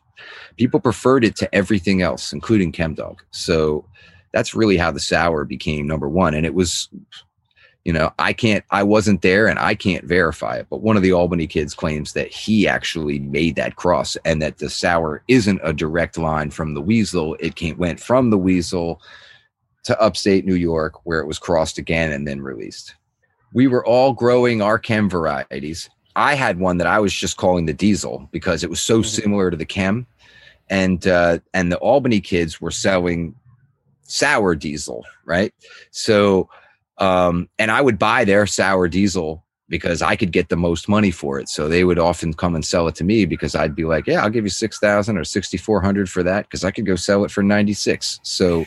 [0.58, 3.86] people preferred it to everything else including chemdog so
[4.34, 6.34] that's really how the sour became number one.
[6.34, 6.90] And it was
[7.84, 11.02] you know i can't i wasn't there and i can't verify it but one of
[11.02, 15.60] the albany kids claims that he actually made that cross and that the sour isn't
[15.64, 17.36] a direct line from the weasel.
[17.40, 19.02] It came went from the weasel
[19.84, 22.96] to upstate New York, where it was crossed again and then released.
[23.54, 25.90] We were all growing our chem varieties.
[26.16, 29.22] I had one that I was just calling the diesel because it was so mm-hmm.
[29.22, 30.06] similar to the chem,
[30.70, 33.36] and uh, and the Albany kids were selling
[34.04, 35.54] sour diesel, right?
[35.92, 36.50] So
[36.98, 41.12] Um, and I would buy their sour diesel because I could get the most money
[41.12, 41.50] for it.
[41.50, 44.22] So they would often come and sell it to me because I'd be like, yeah,
[44.22, 46.50] I'll give you 6,000 or 6,400 for that.
[46.52, 48.20] Cause I could go sell it for 96.
[48.22, 48.66] So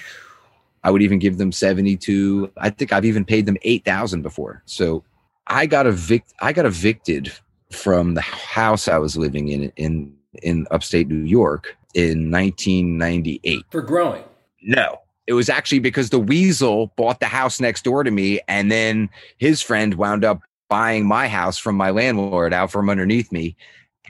[0.85, 2.53] I would even give them 72.
[2.59, 4.63] I think I've even paid them 8,000 before.
[4.67, 5.03] So
[5.47, 7.33] I got evict, I got evicted
[7.73, 13.65] from the house I was living in, in, in upstate New York in 1998.
[13.71, 14.25] For growing.
[14.63, 18.71] No, it was actually because the weasel bought the house next door to me and
[18.71, 23.57] then his friend wound up buying my house from my landlord out from underneath me.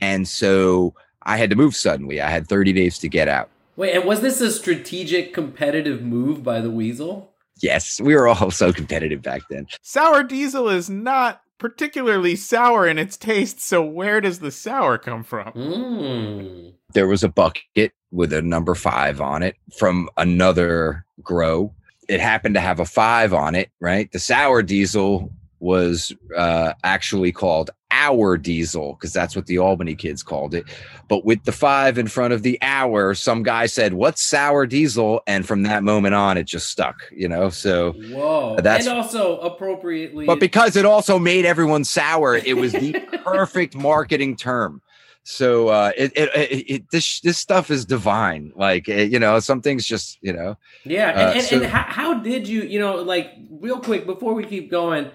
[0.00, 2.20] And so I had to move suddenly.
[2.20, 3.48] I had 30 days to get out.
[3.76, 7.34] Wait, and was this a strategic competitive move by the Weasel?
[7.60, 9.66] Yes, we were all so competitive back then.
[9.82, 15.24] Sour diesel is not particularly sour in its taste, so where does the sour come
[15.24, 15.52] from?
[15.52, 16.74] Mm.
[16.92, 21.72] There was a bucket with a number five on it from another grow.
[22.08, 24.10] It happened to have a five on it, right?
[24.12, 30.22] The sour diesel was uh, actually called our diesel because that's what the Albany kids
[30.22, 30.64] called it.
[31.08, 35.22] But with the five in front of the hour, some guy said, "What's sour diesel?"
[35.26, 36.96] And from that moment on, it just stuck.
[37.12, 38.56] You know, so whoa.
[38.60, 42.92] That's, and also appropriately, but because it also made everyone sour, it was the
[43.24, 44.82] perfect marketing term.
[45.24, 48.52] So uh, it, it, it, it, this this stuff is divine.
[48.54, 50.56] Like it, you know, some things just you know.
[50.84, 54.04] Yeah, and, uh, and, so, and how, how did you you know like real quick
[54.04, 55.10] before we keep going?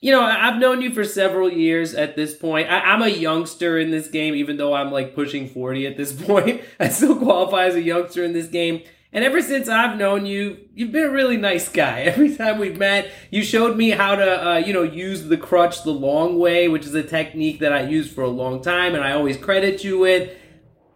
[0.00, 2.70] You know, I've known you for several years at this point.
[2.70, 6.12] I, am a youngster in this game, even though I'm like pushing 40 at this
[6.26, 6.62] point.
[6.78, 8.82] I still qualify as a youngster in this game.
[9.12, 12.00] And ever since I've known you, you've been a really nice guy.
[12.02, 15.82] Every time we've met, you showed me how to, uh, you know, use the crutch
[15.82, 19.02] the long way, which is a technique that I used for a long time, and
[19.02, 20.36] I always credit you with.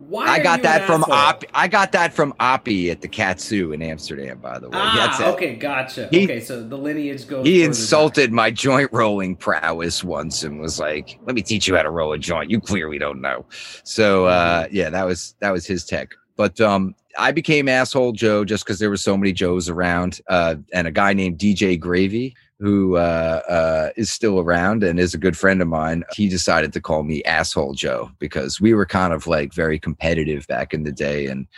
[0.08, 1.44] Why I got that from Op.
[1.54, 4.38] I got that from Oppie at the Katsu in Amsterdam.
[4.38, 6.08] By the way, ah, okay, gotcha.
[6.10, 7.46] He, okay, so the lineage goes.
[7.46, 8.34] He insulted back.
[8.34, 12.12] my joint rolling prowess once and was like, "Let me teach you how to roll
[12.12, 12.50] a joint.
[12.50, 13.46] You clearly don't know."
[13.84, 16.14] So uh, yeah, that was that was his tech.
[16.36, 20.56] But um, I became asshole Joe just because there were so many Joes around, uh,
[20.72, 25.18] and a guy named DJ Gravy who uh, uh, is still around and is a
[25.18, 29.12] good friend of mine, he decided to call me asshole Joe because we were kind
[29.12, 31.48] of like very competitive back in the day, and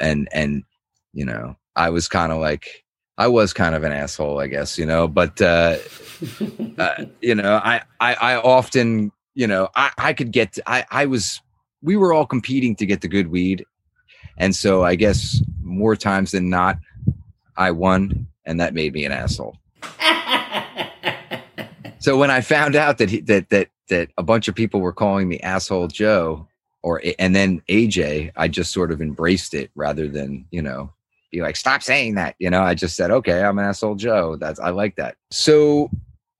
[0.00, 0.64] and and
[1.12, 2.84] you know I was kind of like
[3.18, 5.76] I was kind of an asshole, I guess, you know, but uh,
[6.76, 11.06] uh, you know I, I I often you know I I could get I I
[11.06, 11.40] was
[11.82, 13.64] we were all competing to get the good weed,
[14.36, 16.78] and so I guess more times than not
[17.56, 19.56] I won, and that made me an asshole.
[22.08, 24.94] so when I found out that he, that that that a bunch of people were
[24.94, 26.48] calling me asshole Joe
[26.82, 30.90] or and then AJ, I just sort of embraced it rather than you know
[31.30, 32.34] be like stop saying that.
[32.38, 34.36] You know, I just said okay, I'm an asshole Joe.
[34.36, 35.16] That's I like that.
[35.30, 35.90] So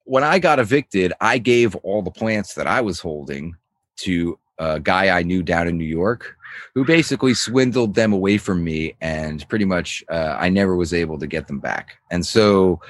[0.04, 3.54] when I got evicted, I gave all the plants that I was holding
[3.96, 6.34] to a guy I knew down in New York
[6.74, 11.18] who basically swindled them away from me and pretty much uh, I never was able
[11.18, 11.98] to get them back.
[12.10, 12.80] And so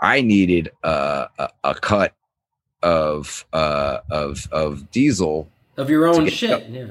[0.00, 1.28] I needed a,
[1.64, 2.14] a cut
[2.82, 6.68] of uh, of of diesel of your own shit.
[6.68, 6.86] Yeah.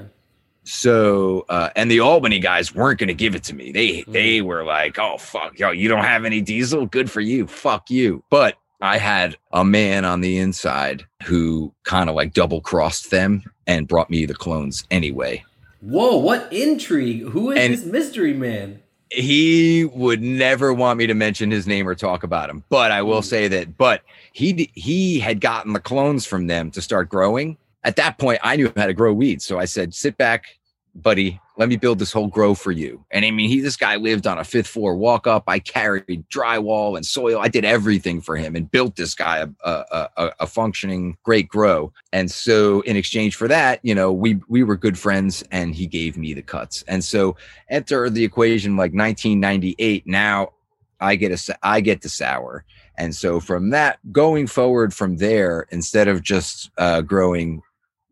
[0.63, 3.72] So uh, and the Albany guys weren't going to give it to me.
[3.72, 4.12] They mm.
[4.12, 6.86] they were like, "Oh fuck, yo, you don't have any diesel?
[6.86, 7.48] Good for you.
[7.48, 12.62] Fuck you." But I had a man on the inside who kind of like double
[12.62, 15.43] crossed them and brought me the clones anyway.
[15.82, 17.24] Whoa, what intrigue!
[17.30, 18.82] Who is and, this mystery man?
[19.12, 23.02] He would never want me to mention his name or talk about him but i
[23.02, 23.28] will hmm.
[23.28, 24.02] say that but
[24.34, 28.56] he he had gotten the clones from them to start growing at that point i
[28.56, 30.46] knew how to grow weeds so i said sit back
[30.96, 33.04] buddy let me build this whole grow for you.
[33.12, 35.43] And I mean, he, this guy lived on a fifth floor walk up.
[35.48, 37.39] I carried drywall and soil.
[37.39, 41.48] I did everything for him and built this guy a, a, a, a functioning great
[41.48, 41.91] grow.
[42.13, 45.88] And so in exchange for that, you know, we, we were good friends and he
[45.88, 46.84] gave me the cuts.
[46.88, 47.36] And so
[47.70, 50.06] enter the equation like 1998.
[50.06, 50.54] Now
[51.00, 52.65] I get a, I get the sour.
[53.00, 57.62] And so from that going forward from there, instead of just uh, growing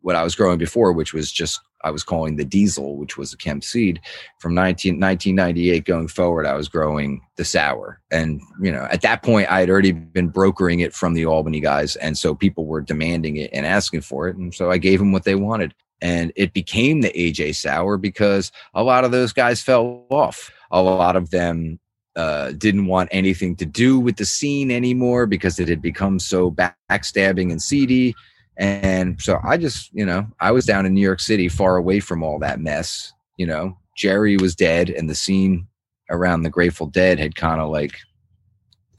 [0.01, 3.32] what I was growing before, which was just I was calling the diesel, which was
[3.32, 4.02] a Chem seed.
[4.39, 8.02] From 19, 1998 going forward, I was growing the sour.
[8.12, 11.60] And, you know, at that point, I had already been brokering it from the Albany
[11.60, 11.96] guys.
[11.98, 14.36] And so people were demanding it and asking for it.
[14.36, 15.75] And so I gave them what they wanted.
[16.02, 20.52] And it became the AJ Sour because a lot of those guys fell off.
[20.71, 21.79] A lot of them
[22.15, 26.50] uh, didn't want anything to do with the scene anymore because it had become so
[26.52, 28.15] backstabbing and seedy
[28.58, 31.99] and so I just, you know, I was down in New York City, far away
[31.99, 33.12] from all that mess.
[33.37, 35.67] You know, Jerry was dead, and the scene
[36.10, 37.97] around the Grateful Dead had kind of like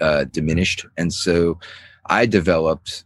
[0.01, 1.59] uh, diminished, and so
[2.07, 3.05] I developed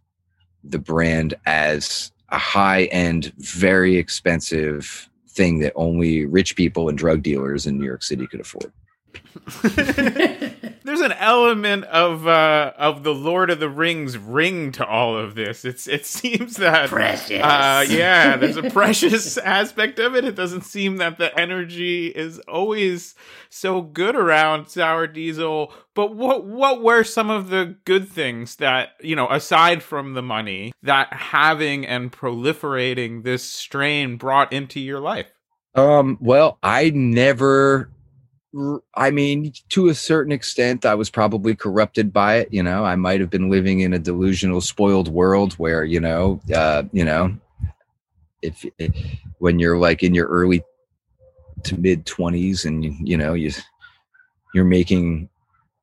[0.64, 7.22] the brand as a high end, very expensive thing that only rich people and drug
[7.22, 8.72] dealers in New York City could afford.
[10.83, 15.35] There's an element of uh, of the Lord of the Rings ring to all of
[15.35, 15.64] this.
[15.64, 17.43] It's it seems that Precious.
[17.43, 20.24] Uh, yeah, there's a precious aspect of it.
[20.24, 23.14] It doesn't seem that the energy is always
[23.51, 25.72] so good around Sour Diesel.
[25.95, 30.22] But what what were some of the good things that you know aside from the
[30.22, 35.26] money that having and proliferating this strain brought into your life?
[35.74, 37.91] Um, well, I never r-
[38.94, 42.53] I mean, to a certain extent, I was probably corrupted by it.
[42.53, 46.40] You know, I might have been living in a delusional, spoiled world where, you know,
[46.55, 47.36] uh, you know,
[48.42, 48.92] if, if
[49.38, 50.62] when you're like in your early
[51.64, 53.53] to mid twenties and you, you know you
[54.55, 55.28] you're making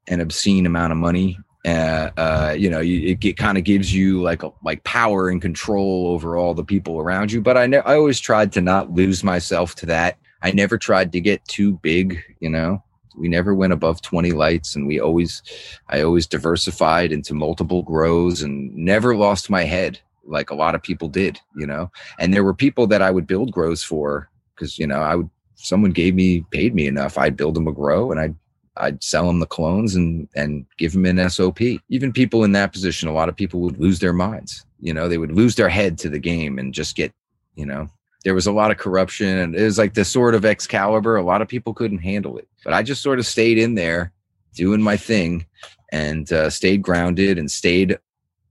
[0.08, 1.38] an obscene amount of money
[1.68, 5.42] uh, uh, you know, you, it, kind of gives you like a, like power and
[5.42, 7.42] control over all the people around you.
[7.42, 10.18] But I ne- I always tried to not lose myself to that.
[10.44, 12.22] I never tried to get too big.
[12.40, 12.84] You know,
[13.16, 15.42] we never went above 20 lights, and we always,
[15.90, 20.84] I always diversified into multiple grows and never lost my head like a lot of
[20.84, 21.40] people did.
[21.56, 25.02] You know, and there were people that I would build grows for because you know
[25.02, 28.36] I would someone gave me paid me enough, I'd build them a grow and I'd
[28.78, 31.60] I'd sell them the clones and and give them an SOP.
[31.90, 34.66] Even people in that position, a lot of people would lose their minds.
[34.80, 37.12] You know, they would lose their head to the game and just get,
[37.56, 37.90] you know,
[38.24, 41.16] there was a lot of corruption and it was like the sort of Excalibur.
[41.16, 44.12] A lot of people couldn't handle it, but I just sort of stayed in there
[44.54, 45.46] doing my thing
[45.92, 47.98] and uh, stayed grounded and stayed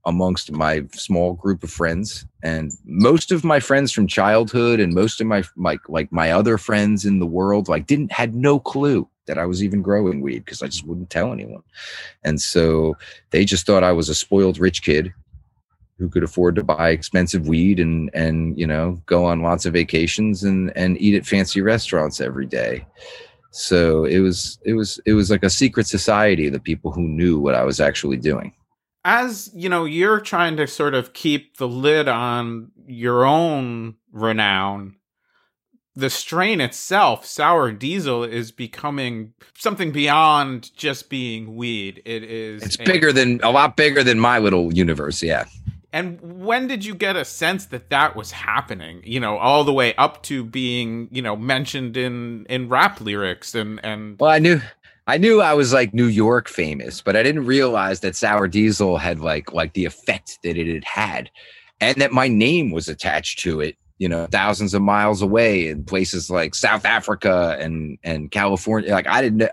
[0.05, 5.19] amongst my small group of friends and most of my friends from childhood and most
[5.19, 9.07] of my like like my other friends in the world like didn't had no clue
[9.27, 11.61] that I was even growing weed because I just wouldn't tell anyone.
[12.23, 12.95] And so
[13.31, 15.13] they just thought I was a spoiled rich kid
[15.97, 19.73] who could afford to buy expensive weed and and you know go on lots of
[19.73, 22.85] vacations and and eat at fancy restaurants every day.
[23.51, 27.39] So it was it was it was like a secret society the people who knew
[27.39, 28.53] what I was actually doing.
[29.03, 34.97] As you know, you're trying to sort of keep the lid on your own renown
[35.97, 42.03] the strain itself, sour diesel, is becoming something beyond just being weed.
[42.05, 42.61] It is.
[42.61, 45.23] It's bigger than a lot bigger than my little universe.
[45.23, 45.45] Yeah.
[45.93, 49.01] And when did you get a sense that that was happening?
[49.05, 53.55] You know, all the way up to being, you know, mentioned in in rap lyrics
[53.55, 54.19] and and.
[54.19, 54.61] Well, I knew.
[55.09, 58.97] I knew I was like New York famous, but I didn't realize that Sour Diesel
[58.97, 61.31] had like like the effect that it had had,
[61.79, 65.83] and that my name was attached to it you know thousands of miles away in
[65.83, 69.49] places like south africa and and california like i didn't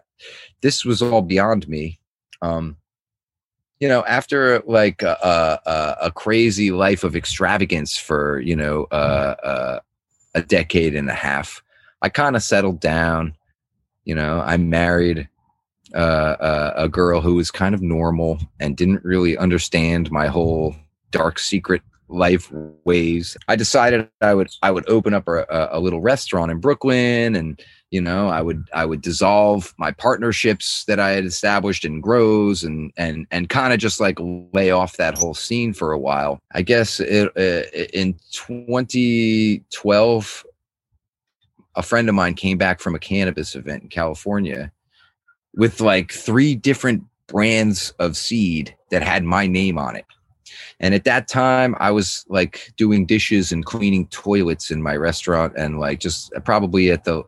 [0.60, 1.98] this was all beyond me
[2.42, 2.76] um
[3.84, 9.34] you know after like a, a, a crazy life of extravagance for you know uh,
[9.44, 9.80] uh,
[10.34, 11.62] a decade and a half
[12.00, 13.34] i kind of settled down.
[14.06, 15.28] You know i married
[15.94, 20.74] uh, uh, a girl who was kind of normal and didn't really understand my whole
[21.10, 22.50] dark secret life
[22.84, 23.36] ways.
[23.48, 27.62] I decided i would i would open up a, a, little restaurant in brooklyn and
[27.94, 32.64] you know i would i would dissolve my partnerships that i had established in grows
[32.64, 34.18] and and and kind of just like
[34.52, 36.40] lay off that whole scene for a while.
[36.52, 40.46] I guess it, uh, in 2012
[41.76, 44.72] a friend of mine came back from a cannabis event in california
[45.54, 50.04] with like three different brands of seed that had my name on it.
[50.80, 55.54] And at that time, I was like doing dishes and cleaning toilets in my restaurant,
[55.56, 57.24] and like just probably at the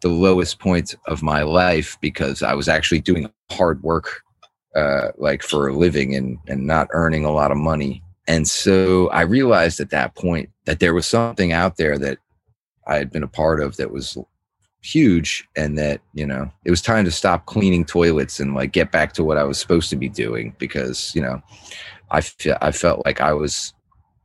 [0.00, 4.22] the lowest point of my life because I was actually doing hard work,
[4.74, 8.02] uh, like for a living and and not earning a lot of money.
[8.26, 12.18] And so I realized at that point that there was something out there that
[12.86, 14.16] I had been a part of that was
[14.82, 18.92] huge and that you know it was time to stop cleaning toilets and like get
[18.92, 21.42] back to what i was supposed to be doing because you know
[22.10, 23.72] I, fe- I felt like I was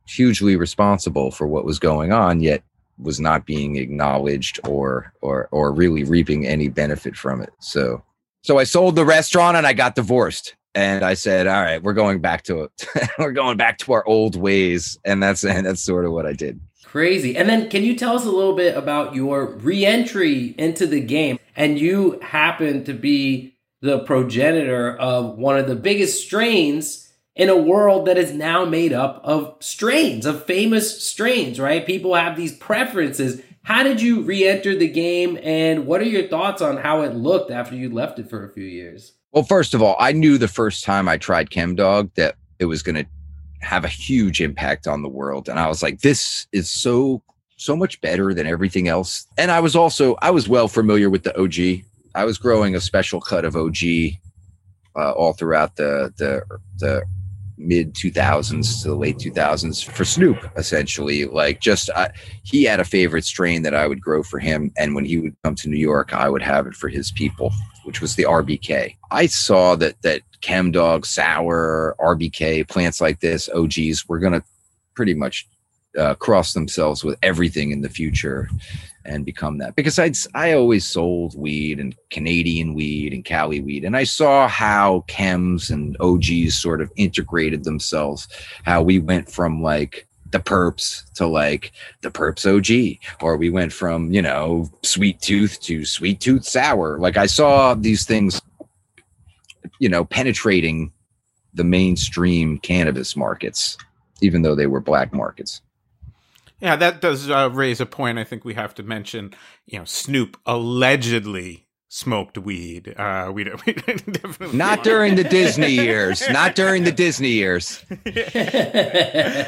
[0.06, 2.62] hugely responsible for what was going on, yet
[3.02, 7.52] was not being acknowledged or or or really reaping any benefit from it.
[7.58, 8.02] So
[8.42, 10.56] so I sold the restaurant and I got divorced.
[10.72, 12.70] And I said, "All right, we're going back to
[13.18, 16.32] we're going back to our old ways." And that's and that's sort of what I
[16.32, 16.60] did.
[16.84, 17.36] Crazy.
[17.36, 21.38] And then can you tell us a little bit about your re-entry into the game?
[21.54, 27.09] And you happen to be the progenitor of one of the biggest strains
[27.40, 31.86] in a world that is now made up of strains, of famous strains, right?
[31.86, 33.40] People have these preferences.
[33.62, 37.14] How did you re enter the game, and what are your thoughts on how it
[37.14, 39.14] looked after you left it for a few years?
[39.32, 42.82] Well, first of all, I knew the first time I tried ChemDog that it was
[42.82, 43.06] going to
[43.62, 47.22] have a huge impact on the world, and I was like, "This is so
[47.56, 51.22] so much better than everything else." And I was also I was well familiar with
[51.22, 51.86] the OG.
[52.14, 53.78] I was growing a special cut of OG
[54.94, 56.42] uh, all throughout the the
[56.76, 57.02] the
[57.60, 61.26] mid 2000s to the late 2000s for Snoop essentially.
[61.26, 62.10] Like just I,
[62.42, 65.36] he had a favorite strain that I would grow for him and when he would
[65.44, 67.52] come to New York I would have it for his people
[67.84, 73.48] which was the RBK I saw that that Chem Dog Sour RBK plants like this
[73.50, 74.42] OGs were going to
[74.94, 75.46] pretty much
[75.98, 78.48] uh, cross themselves with everything in the future
[79.04, 79.76] and become that.
[79.76, 84.48] Because I'd I always sold weed and Canadian weed and Cali weed and I saw
[84.48, 88.28] how chems and OGs sort of integrated themselves
[88.64, 91.72] how we went from like the Purps to like
[92.02, 96.98] the Purps OG or we went from you know sweet tooth to sweet tooth sour.
[96.98, 98.40] Like I saw these things
[99.78, 100.92] you know penetrating
[101.54, 103.76] the mainstream cannabis markets
[104.22, 105.62] even though they were black markets
[106.60, 108.18] yeah, that does uh, raise a point.
[108.18, 109.34] I think we have to mention.
[109.66, 112.94] You know, Snoop allegedly smoked weed.
[112.96, 116.22] Uh, we, we definitely not during the Disney years.
[116.30, 117.84] Not during the Disney years.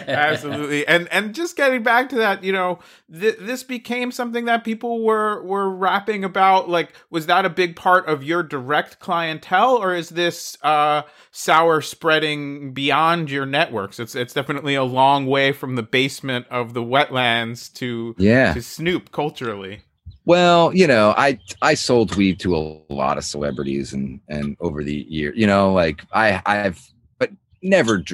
[0.08, 2.80] Absolutely, and and just getting back to that, you know,
[3.10, 6.68] th- this became something that people were were rapping about.
[6.68, 11.80] Like, was that a big part of your direct clientele, or is this uh, sour
[11.80, 14.00] spreading beyond your networks?
[14.00, 18.60] It's it's definitely a long way from the basement of the wetlands to yeah to
[18.60, 19.82] Snoop culturally.
[20.24, 24.84] Well, you know, I I sold weed to a lot of celebrities and and over
[24.84, 26.80] the year, you know, like I I've
[27.18, 27.30] but
[27.62, 28.04] never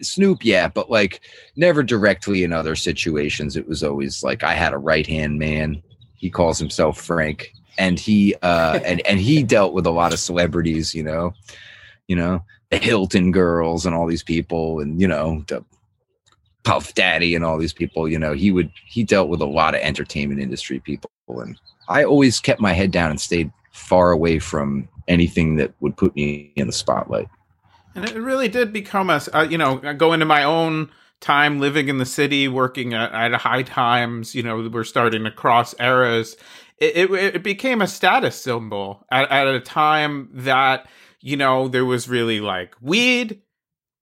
[0.00, 1.20] Snoop, yeah, but like
[1.56, 3.56] never directly in other situations.
[3.56, 5.82] It was always like I had a right hand man.
[6.14, 10.18] He calls himself Frank, and he uh and and he dealt with a lot of
[10.18, 11.32] celebrities, you know,
[12.08, 15.64] you know, the Hilton girls and all these people, and you know, the
[16.62, 19.74] Puff Daddy and all these people, you know, he would he dealt with a lot
[19.74, 21.58] of entertainment industry people and
[21.88, 26.14] I always kept my head down and stayed far away from anything that would put
[26.14, 27.28] me in the spotlight.
[27.94, 30.90] And it really did become a, uh, you know, go into my own
[31.20, 35.30] time living in the city, working at, at High Times, you know, we're starting to
[35.30, 36.36] cross eras.
[36.78, 40.88] It, it, it became a status symbol at, at a time that,
[41.20, 43.42] you know, there was really like weed,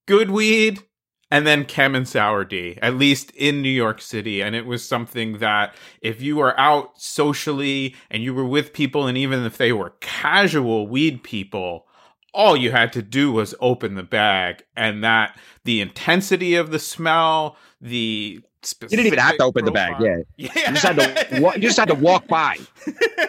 [0.06, 0.82] good weed,
[1.30, 4.42] and then Chem and Sour D, at least in New York City.
[4.42, 9.06] And it was something that if you were out socially and you were with people,
[9.06, 11.86] and even if they were casual weed people,
[12.32, 16.78] all you had to do was open the bag, and that the intensity of the
[16.78, 18.40] smell, the
[18.82, 19.98] you didn't even have to open profile.
[19.98, 20.26] the bag.
[20.36, 20.68] Yeah, yeah.
[20.68, 21.40] You just had to.
[21.40, 22.58] Wa- you just had to walk by.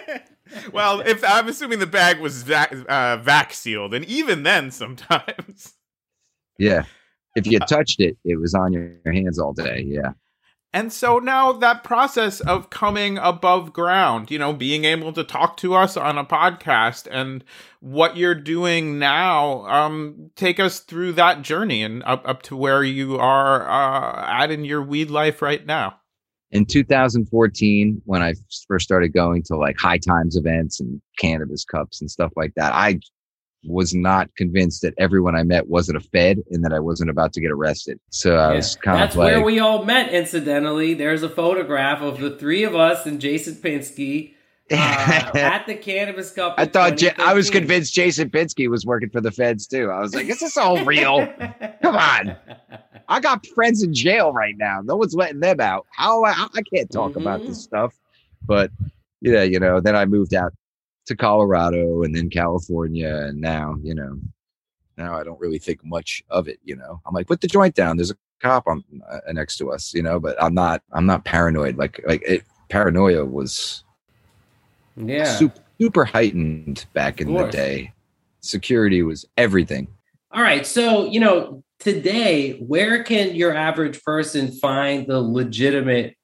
[0.74, 5.76] well, if I'm assuming the bag was vac, uh, vac sealed, and even then, sometimes.
[6.58, 6.84] Yeah
[7.40, 9.84] if you touched it, it was on your hands all day.
[9.86, 10.14] Yeah.
[10.72, 15.58] And so now that process of coming above ground, you know, being able to talk
[15.58, 17.44] to us on a podcast and
[17.80, 22.84] what you're doing now, um, take us through that journey and up, up to where
[22.84, 25.96] you are uh, at in your weed life right now.
[26.52, 28.34] In 2014, when I
[28.68, 32.74] first started going to like High Times events and cannabis cups and stuff like that,
[32.74, 33.00] I
[33.66, 37.34] was not convinced that everyone I met wasn't a Fed and that I wasn't about
[37.34, 38.00] to get arrested.
[38.10, 40.14] So I was kind That's of like, where we all met.
[40.14, 44.34] Incidentally, there's a photograph of the three of us and Jason Pinsky.
[44.72, 46.54] Uh, at the Cannabis Cup.
[46.60, 49.90] I thought J- I was convinced Jason Pinsky was working for the feds too.
[49.90, 51.26] I was like, "Is this all real?
[51.82, 52.36] Come on!"
[53.08, 54.82] I got friends in jail right now.
[54.84, 55.88] No one's letting them out.
[55.90, 57.22] How I, I can't talk mm-hmm.
[57.22, 57.96] about this stuff.
[58.46, 58.70] But
[59.22, 59.80] yeah, you know.
[59.80, 60.54] Then I moved out
[61.06, 63.16] to Colorado and then California.
[63.28, 64.20] And now, you know,
[64.98, 66.60] now I don't really think much of it.
[66.64, 67.98] You know, I'm like, put the joint down.
[67.98, 71.26] There's a cop on uh, next to us, you know, but I'm not, I'm not
[71.26, 71.78] paranoid.
[71.78, 73.84] Like, like it, paranoia was
[74.96, 77.92] yeah super, super heightened back in the day.
[78.42, 79.88] Security was everything.
[80.32, 80.66] All right.
[80.66, 86.16] So, you know, today, where can your average person find the legitimate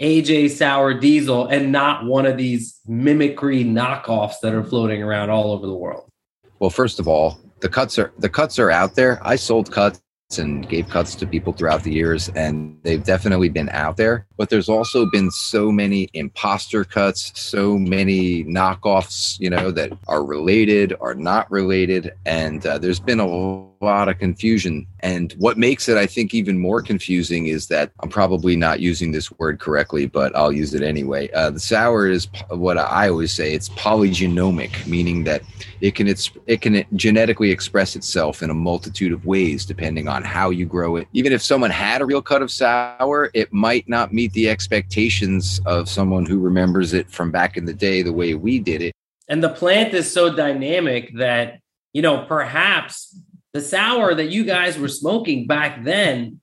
[0.00, 5.52] AJ Sour Diesel and not one of these mimicry knockoffs that are floating around all
[5.52, 6.10] over the world?
[6.58, 9.20] Well, first of all, the cuts are the cuts are out there.
[9.22, 10.00] I sold cuts
[10.38, 14.48] and gave cuts to people throughout the years and they've definitely been out there but
[14.48, 20.94] there's also been so many imposter cuts so many knockoffs you know that are related
[21.00, 24.86] are not related and uh, there's been a lot of confusion.
[25.00, 29.10] And what makes it, I think, even more confusing is that I'm probably not using
[29.10, 31.30] this word correctly, but I'll use it anyway.
[31.30, 35.42] Uh, the sour is what I always say it's polygenomic, meaning that
[35.80, 36.08] it can
[36.46, 40.96] it can genetically express itself in a multitude of ways depending on how you grow
[40.96, 41.08] it.
[41.14, 45.60] Even if someone had a real cut of sour, it might not meet the expectations
[45.64, 48.94] of someone who remembers it from back in the day the way we did it.
[49.26, 51.60] And the plant is so dynamic that,
[51.92, 53.16] you know, perhaps
[53.52, 56.40] the sour that you guys were smoking back then,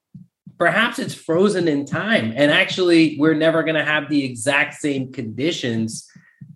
[0.58, 2.34] perhaps it's frozen in time.
[2.36, 6.10] And actually, we're never going to have the exact same conditions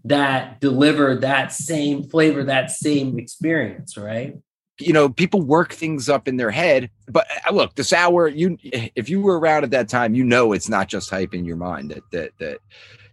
[0.06, 4.36] that deliver that same flavor, that same experience, right?
[4.80, 8.28] You know, people work things up in their head, but uh, look, the sour.
[8.28, 11.46] You, if you were around at that time, you know it's not just hype in
[11.46, 12.58] your mind that that that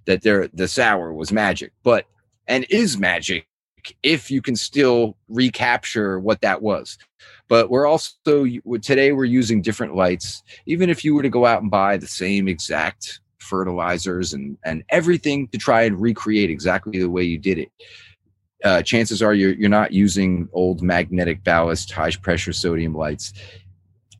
[0.06, 2.06] that there the sour was magic, but
[2.46, 3.46] and is magic
[4.02, 6.98] if you can still recapture what that was.
[7.48, 8.46] But we're also
[8.82, 10.42] today we're using different lights.
[10.66, 14.84] Even if you were to go out and buy the same exact fertilizers and and
[14.90, 17.72] everything to try and recreate exactly the way you did it,
[18.64, 23.32] uh, chances are you're you're not using old magnetic ballast high pressure sodium lights.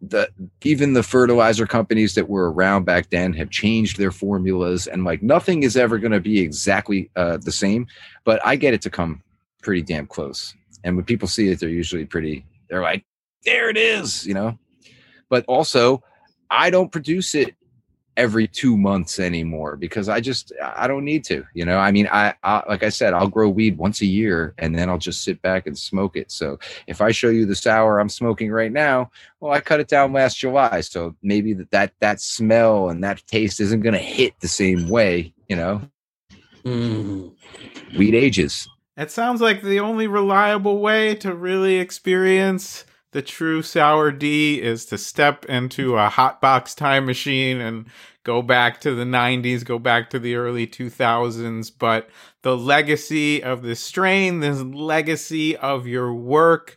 [0.01, 0.31] The
[0.63, 5.23] even the fertilizer companies that were around back then have changed their formulas and like
[5.23, 7.89] nothing is ever going to be exactly uh, the same.
[8.25, 9.23] But I get it to come
[9.63, 10.55] pretty damn close.
[10.85, 13.05] And when people see it, they're usually pretty, they're like,
[13.45, 14.59] there it is, you know?
[15.29, 16.03] But also,
[16.51, 17.55] I don't produce it
[18.19, 21.45] every two months anymore because I just I don't need to.
[21.55, 24.55] You know, I mean, I, I, like I said, I'll grow weed once a year
[24.59, 26.33] and then I'll just sit back and smoke it.
[26.33, 29.89] So if I show you the sour I'm smoking right now, well, I cut it
[29.89, 34.01] down last July, so maybe that that, that smell and that taste isn't going to
[34.01, 35.33] hit the same way.
[35.49, 35.83] You know,
[36.65, 37.33] mm.
[37.97, 38.69] weed ages.
[38.99, 44.86] It sounds like the only reliable way to really experience the true sour D is
[44.86, 47.86] to step into a hotbox time machine and
[48.24, 51.70] go back to the 90s, go back to the early 2000s.
[51.78, 52.11] But
[52.42, 56.76] the legacy of the strain, this legacy of your work,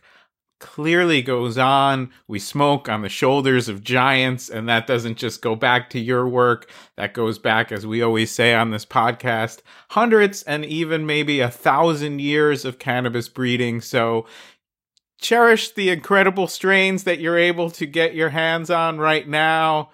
[0.62, 2.10] clearly goes on.
[2.28, 6.26] We smoke on the shoulders of giants, and that doesn't just go back to your
[6.26, 6.70] work.
[6.96, 9.58] That goes back, as we always say on this podcast,
[9.90, 13.80] hundreds and even maybe a thousand years of cannabis breeding.
[13.80, 14.24] So
[15.20, 19.90] cherish the incredible strains that you're able to get your hands on right now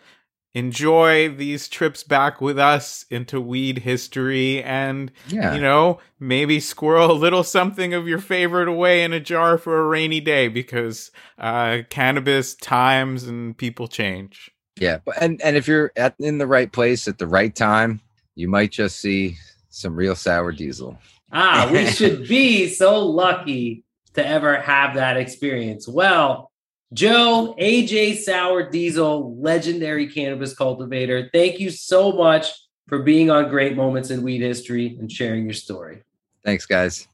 [0.54, 5.54] enjoy these trips back with us into weed history and yeah.
[5.54, 9.78] you know maybe squirrel a little something of your favorite away in a jar for
[9.78, 14.50] a rainy day because uh cannabis times and people change.
[14.80, 14.98] Yeah.
[15.20, 18.00] And and if you're at in the right place at the right time
[18.34, 19.36] you might just see
[19.68, 20.98] some real sour diesel.
[21.30, 23.84] Ah we should be so lucky
[24.14, 25.86] to ever have that experience.
[25.86, 26.50] Well
[26.94, 32.46] Joe, AJ Sour Diesel, legendary cannabis cultivator, thank you so much
[32.86, 36.02] for being on Great Moments in Weed History and sharing your story.
[36.44, 37.06] Thanks, guys.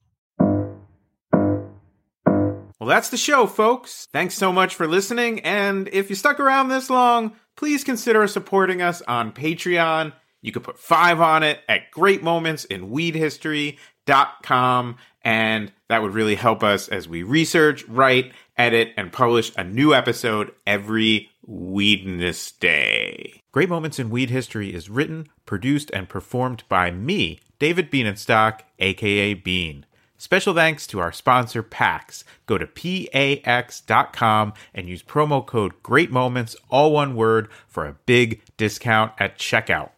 [2.78, 4.06] Well, that's the show, folks.
[4.12, 5.40] Thanks so much for listening.
[5.40, 10.12] And if you stuck around this long, please consider supporting us on Patreon.
[10.40, 12.22] You can put five on it at Great
[15.24, 19.94] And that would really help us as we research, write, edit, and publish a new
[19.94, 23.42] episode every Weedness Day.
[23.52, 29.34] Great Moments in Weed History is written, produced, and performed by me, David Bienenstock, aka
[29.34, 29.86] Bean.
[30.16, 32.24] Special thanks to our sponsor, PAX.
[32.46, 38.42] Go to pax.com and use promo code Great Moments, all one word, for a big
[38.56, 39.90] discount at checkout.